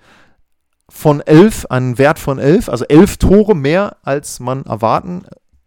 von 0.88 1.20
11, 1.20 1.66
einen 1.66 1.98
Wert 1.98 2.18
von 2.18 2.38
11, 2.38 2.68
also 2.68 2.84
11 2.84 3.16
Tore 3.16 3.54
mehr, 3.56 3.96
als 4.02 4.38
man 4.38 4.64
erwarten 4.64 5.24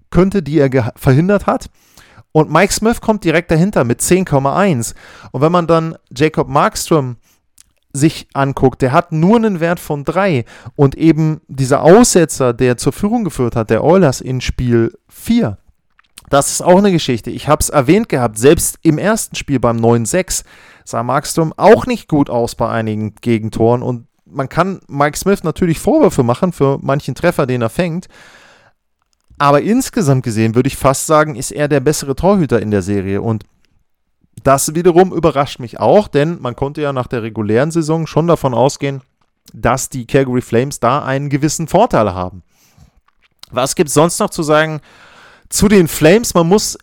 könnte, 0.09 0.41
die 0.41 0.59
er 0.59 0.93
verhindert 0.95 1.47
hat. 1.47 1.69
Und 2.31 2.51
Mike 2.51 2.73
Smith 2.73 3.01
kommt 3.01 3.23
direkt 3.23 3.51
dahinter 3.51 3.83
mit 3.83 4.01
10,1. 4.01 4.93
Und 5.31 5.41
wenn 5.41 5.51
man 5.51 5.67
dann 5.67 5.95
Jacob 6.15 6.47
Markstrom 6.47 7.17
sich 7.93 8.27
anguckt, 8.33 8.81
der 8.81 8.91
hat 8.91 9.11
nur 9.11 9.37
einen 9.37 9.59
Wert 9.59 9.79
von 9.79 10.03
3 10.03 10.45
und 10.75 10.95
eben 10.95 11.41
dieser 11.47 11.81
Aussetzer, 11.81 12.53
der 12.53 12.77
zur 12.77 12.93
Führung 12.93 13.23
geführt 13.23 13.55
hat, 13.55 13.69
der 13.69 13.83
Oilers 13.83 14.21
in 14.21 14.41
Spiel 14.41 14.93
4, 15.09 15.57
das 16.29 16.51
ist 16.51 16.61
auch 16.61 16.77
eine 16.77 16.91
Geschichte. 16.91 17.31
Ich 17.31 17.47
habe 17.47 17.61
es 17.61 17.69
erwähnt 17.69 18.09
gehabt, 18.09 18.37
selbst 18.37 18.77
im 18.81 18.97
ersten 18.97 19.35
Spiel 19.35 19.59
beim 19.59 19.77
9-6 19.77 20.43
sah 20.83 21.03
Markstrom 21.03 21.53
auch 21.55 21.85
nicht 21.85 22.07
gut 22.07 22.29
aus 22.29 22.55
bei 22.55 22.69
einigen 22.69 23.15
Gegentoren 23.15 23.81
und 23.81 24.07
man 24.25 24.49
kann 24.49 24.81
Mike 24.87 25.17
Smith 25.17 25.43
natürlich 25.43 25.79
Vorwürfe 25.79 26.23
machen 26.23 26.51
für 26.51 26.79
manchen 26.81 27.15
Treffer, 27.15 27.45
den 27.45 27.61
er 27.61 27.69
fängt, 27.69 28.07
aber 29.37 29.61
insgesamt 29.61 30.23
gesehen 30.23 30.55
würde 30.55 30.67
ich 30.67 30.77
fast 30.77 31.05
sagen, 31.05 31.35
ist 31.35 31.51
er 31.51 31.67
der 31.67 31.79
bessere 31.79 32.15
Torhüter 32.15 32.61
in 32.61 32.71
der 32.71 32.81
Serie. 32.81 33.21
Und 33.21 33.43
das 34.43 34.75
wiederum 34.75 35.13
überrascht 35.13 35.59
mich 35.59 35.79
auch, 35.79 36.07
denn 36.07 36.41
man 36.41 36.55
konnte 36.55 36.81
ja 36.81 36.93
nach 36.93 37.07
der 37.07 37.23
regulären 37.23 37.71
Saison 37.71 38.07
schon 38.07 38.27
davon 38.27 38.53
ausgehen, 38.53 39.01
dass 39.53 39.89
die 39.89 40.05
Calgary 40.05 40.41
Flames 40.41 40.79
da 40.79 41.03
einen 41.03 41.29
gewissen 41.29 41.67
Vorteil 41.67 42.13
haben. 42.13 42.43
Was 43.49 43.75
gibt 43.75 43.89
es 43.89 43.93
sonst 43.93 44.19
noch 44.19 44.29
zu 44.29 44.43
sagen 44.43 44.81
zu 45.49 45.67
den 45.67 45.87
Flames? 45.87 46.33
Man 46.33 46.47
muss 46.47 46.77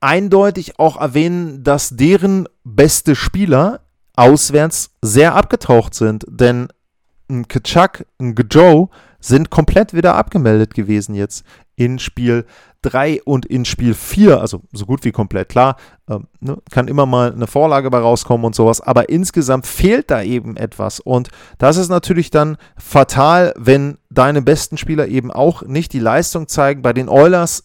eindeutig 0.00 0.78
auch 0.78 0.96
erwähnen, 0.96 1.62
dass 1.62 1.90
deren 1.90 2.48
beste 2.64 3.14
Spieler 3.14 3.80
auswärts 4.16 4.90
sehr 5.02 5.34
abgetaucht 5.34 5.94
sind, 5.94 6.24
denn 6.28 6.68
ein 7.28 7.46
Kachuk, 7.46 8.06
ein 8.18 8.34
Joe 8.50 8.88
sind 9.20 9.50
komplett 9.50 9.94
wieder 9.94 10.14
abgemeldet 10.16 10.74
gewesen 10.74 11.14
jetzt 11.14 11.44
in 11.76 11.98
Spiel 11.98 12.44
3 12.82 13.22
und 13.24 13.46
in 13.46 13.64
Spiel 13.64 13.94
4, 13.94 14.40
also 14.40 14.62
so 14.72 14.86
gut 14.86 15.04
wie 15.04 15.12
komplett 15.12 15.50
klar, 15.50 15.76
ähm, 16.08 16.26
ne, 16.40 16.58
kann 16.70 16.88
immer 16.88 17.06
mal 17.06 17.32
eine 17.32 17.46
Vorlage 17.46 17.90
bei 17.90 17.98
rauskommen 17.98 18.44
und 18.46 18.54
sowas, 18.54 18.80
aber 18.80 19.08
insgesamt 19.08 19.66
fehlt 19.66 20.10
da 20.10 20.22
eben 20.22 20.56
etwas. 20.56 21.00
Und 21.00 21.28
das 21.58 21.76
ist 21.76 21.88
natürlich 21.88 22.30
dann 22.30 22.56
fatal, 22.76 23.54
wenn 23.56 23.98
deine 24.10 24.42
besten 24.42 24.76
Spieler 24.76 25.08
eben 25.08 25.30
auch 25.30 25.62
nicht 25.62 25.92
die 25.92 26.00
Leistung 26.00 26.48
zeigen. 26.48 26.82
Bei 26.82 26.92
den 26.92 27.08
Oilers 27.08 27.64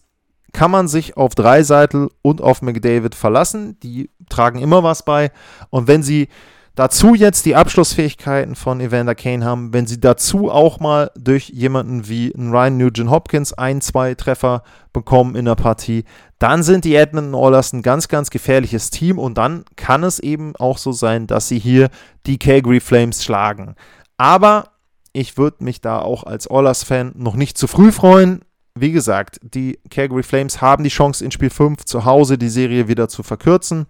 kann 0.52 0.70
man 0.70 0.88
sich 0.88 1.16
auf 1.16 1.34
Dreiseitel 1.34 2.08
und 2.22 2.40
auf 2.40 2.62
McDavid 2.62 3.14
verlassen, 3.14 3.78
die 3.80 4.10
tragen 4.28 4.58
immer 4.58 4.82
was 4.82 5.04
bei. 5.04 5.30
Und 5.70 5.88
wenn 5.88 6.02
sie 6.02 6.28
dazu 6.76 7.14
jetzt 7.14 7.46
die 7.46 7.56
Abschlussfähigkeiten 7.56 8.54
von 8.54 8.80
Evander 8.80 9.16
Kane 9.16 9.44
haben, 9.44 9.72
wenn 9.72 9.88
sie 9.88 9.98
dazu 9.98 10.50
auch 10.50 10.78
mal 10.78 11.10
durch 11.16 11.48
jemanden 11.48 12.08
wie 12.08 12.32
Ryan 12.36 12.76
Nugent 12.76 13.10
Hopkins 13.10 13.52
ein, 13.52 13.80
zwei 13.80 14.14
Treffer 14.14 14.62
bekommen 14.92 15.34
in 15.34 15.46
der 15.46 15.56
Partie, 15.56 16.04
dann 16.38 16.62
sind 16.62 16.84
die 16.84 16.94
Edmonton 16.94 17.34
Oilers 17.34 17.72
ein 17.72 17.82
ganz, 17.82 18.06
ganz 18.08 18.30
gefährliches 18.30 18.90
Team 18.90 19.18
und 19.18 19.36
dann 19.36 19.64
kann 19.74 20.04
es 20.04 20.20
eben 20.20 20.54
auch 20.56 20.78
so 20.78 20.92
sein, 20.92 21.26
dass 21.26 21.48
sie 21.48 21.58
hier 21.58 21.88
die 22.26 22.38
Calgary 22.38 22.78
Flames 22.80 23.24
schlagen. 23.24 23.74
Aber 24.16 24.70
Ich 25.18 25.38
würde 25.38 25.64
mich 25.64 25.80
da 25.80 26.00
auch 26.00 26.24
als 26.24 26.50
Oilers-Fan 26.50 27.12
noch 27.16 27.36
nicht 27.36 27.56
zu 27.56 27.68
früh 27.68 27.90
freuen. 27.90 28.42
Wie 28.74 28.92
gesagt, 28.92 29.40
die 29.42 29.78
Calgary 29.88 30.22
Flames 30.22 30.60
haben 30.60 30.84
die 30.84 30.90
Chance 30.90 31.24
in 31.24 31.30
Spiel 31.30 31.48
5 31.48 31.86
zu 31.86 32.04
Hause 32.04 32.36
die 32.36 32.50
Serie 32.50 32.86
wieder 32.86 33.08
zu 33.08 33.22
verkürzen. 33.22 33.86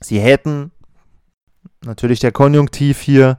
Sie 0.00 0.18
hätten 0.18 0.72
natürlich 1.84 2.20
der 2.20 2.32
Konjunktiv 2.32 3.00
hier 3.00 3.38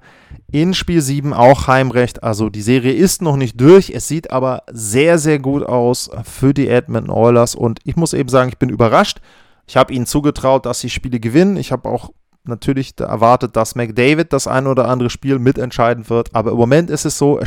in 0.52 0.74
Spiel 0.74 1.02
7 1.02 1.34
auch 1.34 1.68
Heimrecht. 1.68 2.24
Also 2.24 2.50
die 2.50 2.62
Serie 2.62 2.94
ist 2.94 3.22
noch 3.22 3.36
nicht 3.36 3.60
durch. 3.60 3.90
Es 3.90 4.08
sieht 4.08 4.32
aber 4.32 4.64
sehr, 4.72 5.20
sehr 5.20 5.40
gut 5.40 5.64
aus 5.64 6.10
für 6.24 6.54
die 6.54 6.68
Edmonton 6.68 7.12
Oilers. 7.12 7.56
Und 7.56 7.80
ich 7.84 7.96
muss 7.96 8.14
eben 8.14 8.30
sagen, 8.30 8.50
ich 8.50 8.58
bin 8.58 8.70
überrascht. 8.70 9.20
Ich 9.68 9.76
habe 9.76 9.94
ihnen 9.94 10.06
zugetraut, 10.06 10.66
dass 10.66 10.80
sie 10.80 10.90
Spiele 10.90 11.20
gewinnen. 11.20 11.58
Ich 11.58 11.72
habe 11.72 11.90
auch 11.90 12.12
natürlich 12.46 12.98
erwartet, 13.00 13.56
dass 13.56 13.76
McDavid 13.76 14.32
das 14.32 14.48
ein 14.48 14.68
oder 14.68 14.88
andere 14.88 15.10
Spiel 15.10 15.40
mitentscheiden 15.40 16.10
wird. 16.10 16.34
Aber 16.34 16.52
im 16.52 16.58
Moment 16.58 16.90
ist 16.90 17.06
es 17.06 17.18
so, 17.18 17.42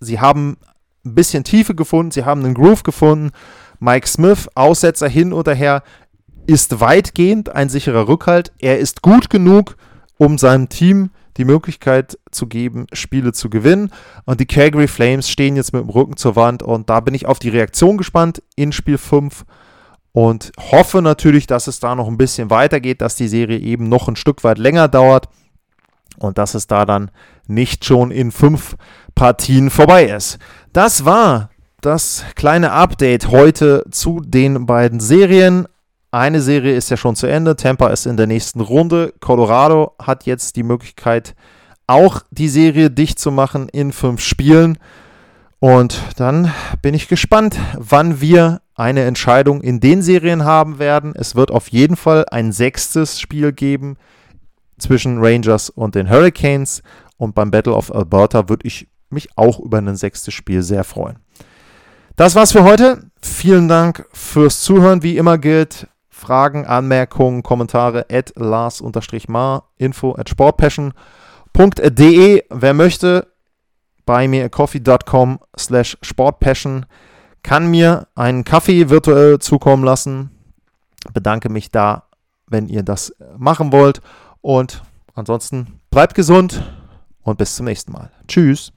sie 0.00 0.20
haben 0.20 0.56
ein 1.04 1.14
bisschen 1.14 1.44
Tiefe 1.44 1.74
gefunden, 1.74 2.10
sie 2.10 2.24
haben 2.24 2.44
einen 2.44 2.54
Groove 2.54 2.82
gefunden. 2.82 3.30
Mike 3.78 4.08
Smith, 4.08 4.48
Aussetzer 4.54 5.08
hin 5.08 5.32
oder 5.32 5.54
her, 5.54 5.82
ist 6.46 6.80
weitgehend 6.80 7.54
ein 7.54 7.68
sicherer 7.68 8.08
Rückhalt. 8.08 8.52
Er 8.58 8.78
ist 8.78 9.02
gut 9.02 9.30
genug, 9.30 9.76
um 10.22 10.38
seinem 10.38 10.68
Team 10.68 11.10
die 11.36 11.44
Möglichkeit 11.44 12.16
zu 12.30 12.46
geben, 12.46 12.86
Spiele 12.92 13.32
zu 13.32 13.50
gewinnen. 13.50 13.90
Und 14.24 14.38
die 14.38 14.46
Calgary 14.46 14.86
Flames 14.86 15.28
stehen 15.28 15.56
jetzt 15.56 15.72
mit 15.72 15.82
dem 15.82 15.90
Rücken 15.90 16.16
zur 16.16 16.36
Wand 16.36 16.62
und 16.62 16.88
da 16.88 17.00
bin 17.00 17.12
ich 17.12 17.26
auf 17.26 17.40
die 17.40 17.48
Reaktion 17.48 17.96
gespannt 17.96 18.40
in 18.54 18.70
Spiel 18.70 18.98
5 18.98 19.44
und 20.12 20.52
hoffe 20.70 21.02
natürlich, 21.02 21.48
dass 21.48 21.66
es 21.66 21.80
da 21.80 21.96
noch 21.96 22.06
ein 22.06 22.18
bisschen 22.18 22.50
weitergeht, 22.50 23.00
dass 23.00 23.16
die 23.16 23.26
Serie 23.26 23.58
eben 23.58 23.88
noch 23.88 24.06
ein 24.06 24.14
Stück 24.14 24.44
weit 24.44 24.58
länger 24.58 24.86
dauert 24.86 25.28
und 26.18 26.38
dass 26.38 26.54
es 26.54 26.68
da 26.68 26.84
dann 26.84 27.10
nicht 27.48 27.84
schon 27.84 28.12
in 28.12 28.30
fünf 28.30 28.76
Partien 29.16 29.70
vorbei 29.70 30.04
ist. 30.04 30.38
Das 30.72 31.04
war 31.04 31.50
das 31.80 32.24
kleine 32.36 32.70
Update 32.70 33.28
heute 33.28 33.84
zu 33.90 34.20
den 34.20 34.66
beiden 34.66 35.00
Serien. 35.00 35.66
Eine 36.14 36.42
Serie 36.42 36.76
ist 36.76 36.90
ja 36.90 36.98
schon 36.98 37.16
zu 37.16 37.26
Ende. 37.26 37.56
Tampa 37.56 37.88
ist 37.88 38.04
in 38.04 38.18
der 38.18 38.26
nächsten 38.26 38.60
Runde. 38.60 39.14
Colorado 39.20 39.94
hat 39.98 40.26
jetzt 40.26 40.56
die 40.56 40.62
Möglichkeit, 40.62 41.34
auch 41.86 42.20
die 42.30 42.50
Serie 42.50 42.90
dicht 42.90 43.18
zu 43.18 43.30
machen 43.30 43.70
in 43.70 43.92
fünf 43.92 44.20
Spielen. 44.20 44.76
Und 45.58 46.02
dann 46.18 46.52
bin 46.82 46.92
ich 46.92 47.08
gespannt, 47.08 47.58
wann 47.78 48.20
wir 48.20 48.60
eine 48.74 49.04
Entscheidung 49.04 49.62
in 49.62 49.80
den 49.80 50.02
Serien 50.02 50.44
haben 50.44 50.78
werden. 50.78 51.14
Es 51.16 51.34
wird 51.34 51.50
auf 51.50 51.68
jeden 51.68 51.96
Fall 51.96 52.26
ein 52.30 52.52
sechstes 52.52 53.18
Spiel 53.18 53.52
geben 53.52 53.96
zwischen 54.76 55.24
Rangers 55.24 55.70
und 55.70 55.94
den 55.94 56.10
Hurricanes. 56.10 56.82
Und 57.16 57.34
beim 57.34 57.50
Battle 57.50 57.72
of 57.72 57.90
Alberta 57.90 58.50
würde 58.50 58.66
ich 58.66 58.86
mich 59.08 59.30
auch 59.36 59.60
über 59.60 59.78
ein 59.78 59.96
sechstes 59.96 60.34
Spiel 60.34 60.62
sehr 60.62 60.84
freuen. 60.84 61.16
Das 62.16 62.34
war's 62.34 62.52
für 62.52 62.64
heute. 62.64 63.10
Vielen 63.22 63.68
Dank 63.68 64.06
fürs 64.12 64.60
Zuhören. 64.60 65.02
Wie 65.02 65.16
immer 65.16 65.38
gilt, 65.38 65.88
Fragen, 66.22 66.66
Anmerkungen, 66.66 67.42
Kommentare 67.42 68.06
at 68.10 68.32
Lars-Mar, 68.36 69.64
info 69.76 70.14
at 70.14 70.28
sportpassion.de. 70.28 72.44
Wer 72.48 72.74
möchte, 72.74 73.26
bei 74.06 74.28
mir 74.28 74.48
coffee.com 74.48 75.40
slash 75.58 75.98
sportpassion 76.00 76.86
kann 77.42 77.68
mir 77.70 78.06
einen 78.14 78.44
Kaffee 78.44 78.88
virtuell 78.88 79.40
zukommen 79.40 79.82
lassen. 79.82 80.30
Bedanke 81.12 81.48
mich 81.48 81.72
da, 81.72 82.04
wenn 82.46 82.68
ihr 82.68 82.84
das 82.84 83.12
machen 83.36 83.72
wollt. 83.72 84.00
Und 84.40 84.84
ansonsten 85.14 85.80
bleibt 85.90 86.14
gesund 86.14 86.62
und 87.22 87.38
bis 87.38 87.56
zum 87.56 87.66
nächsten 87.66 87.90
Mal. 87.90 88.12
Tschüss. 88.28 88.72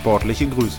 Sportliche 0.00 0.48
Grüße. 0.48 0.78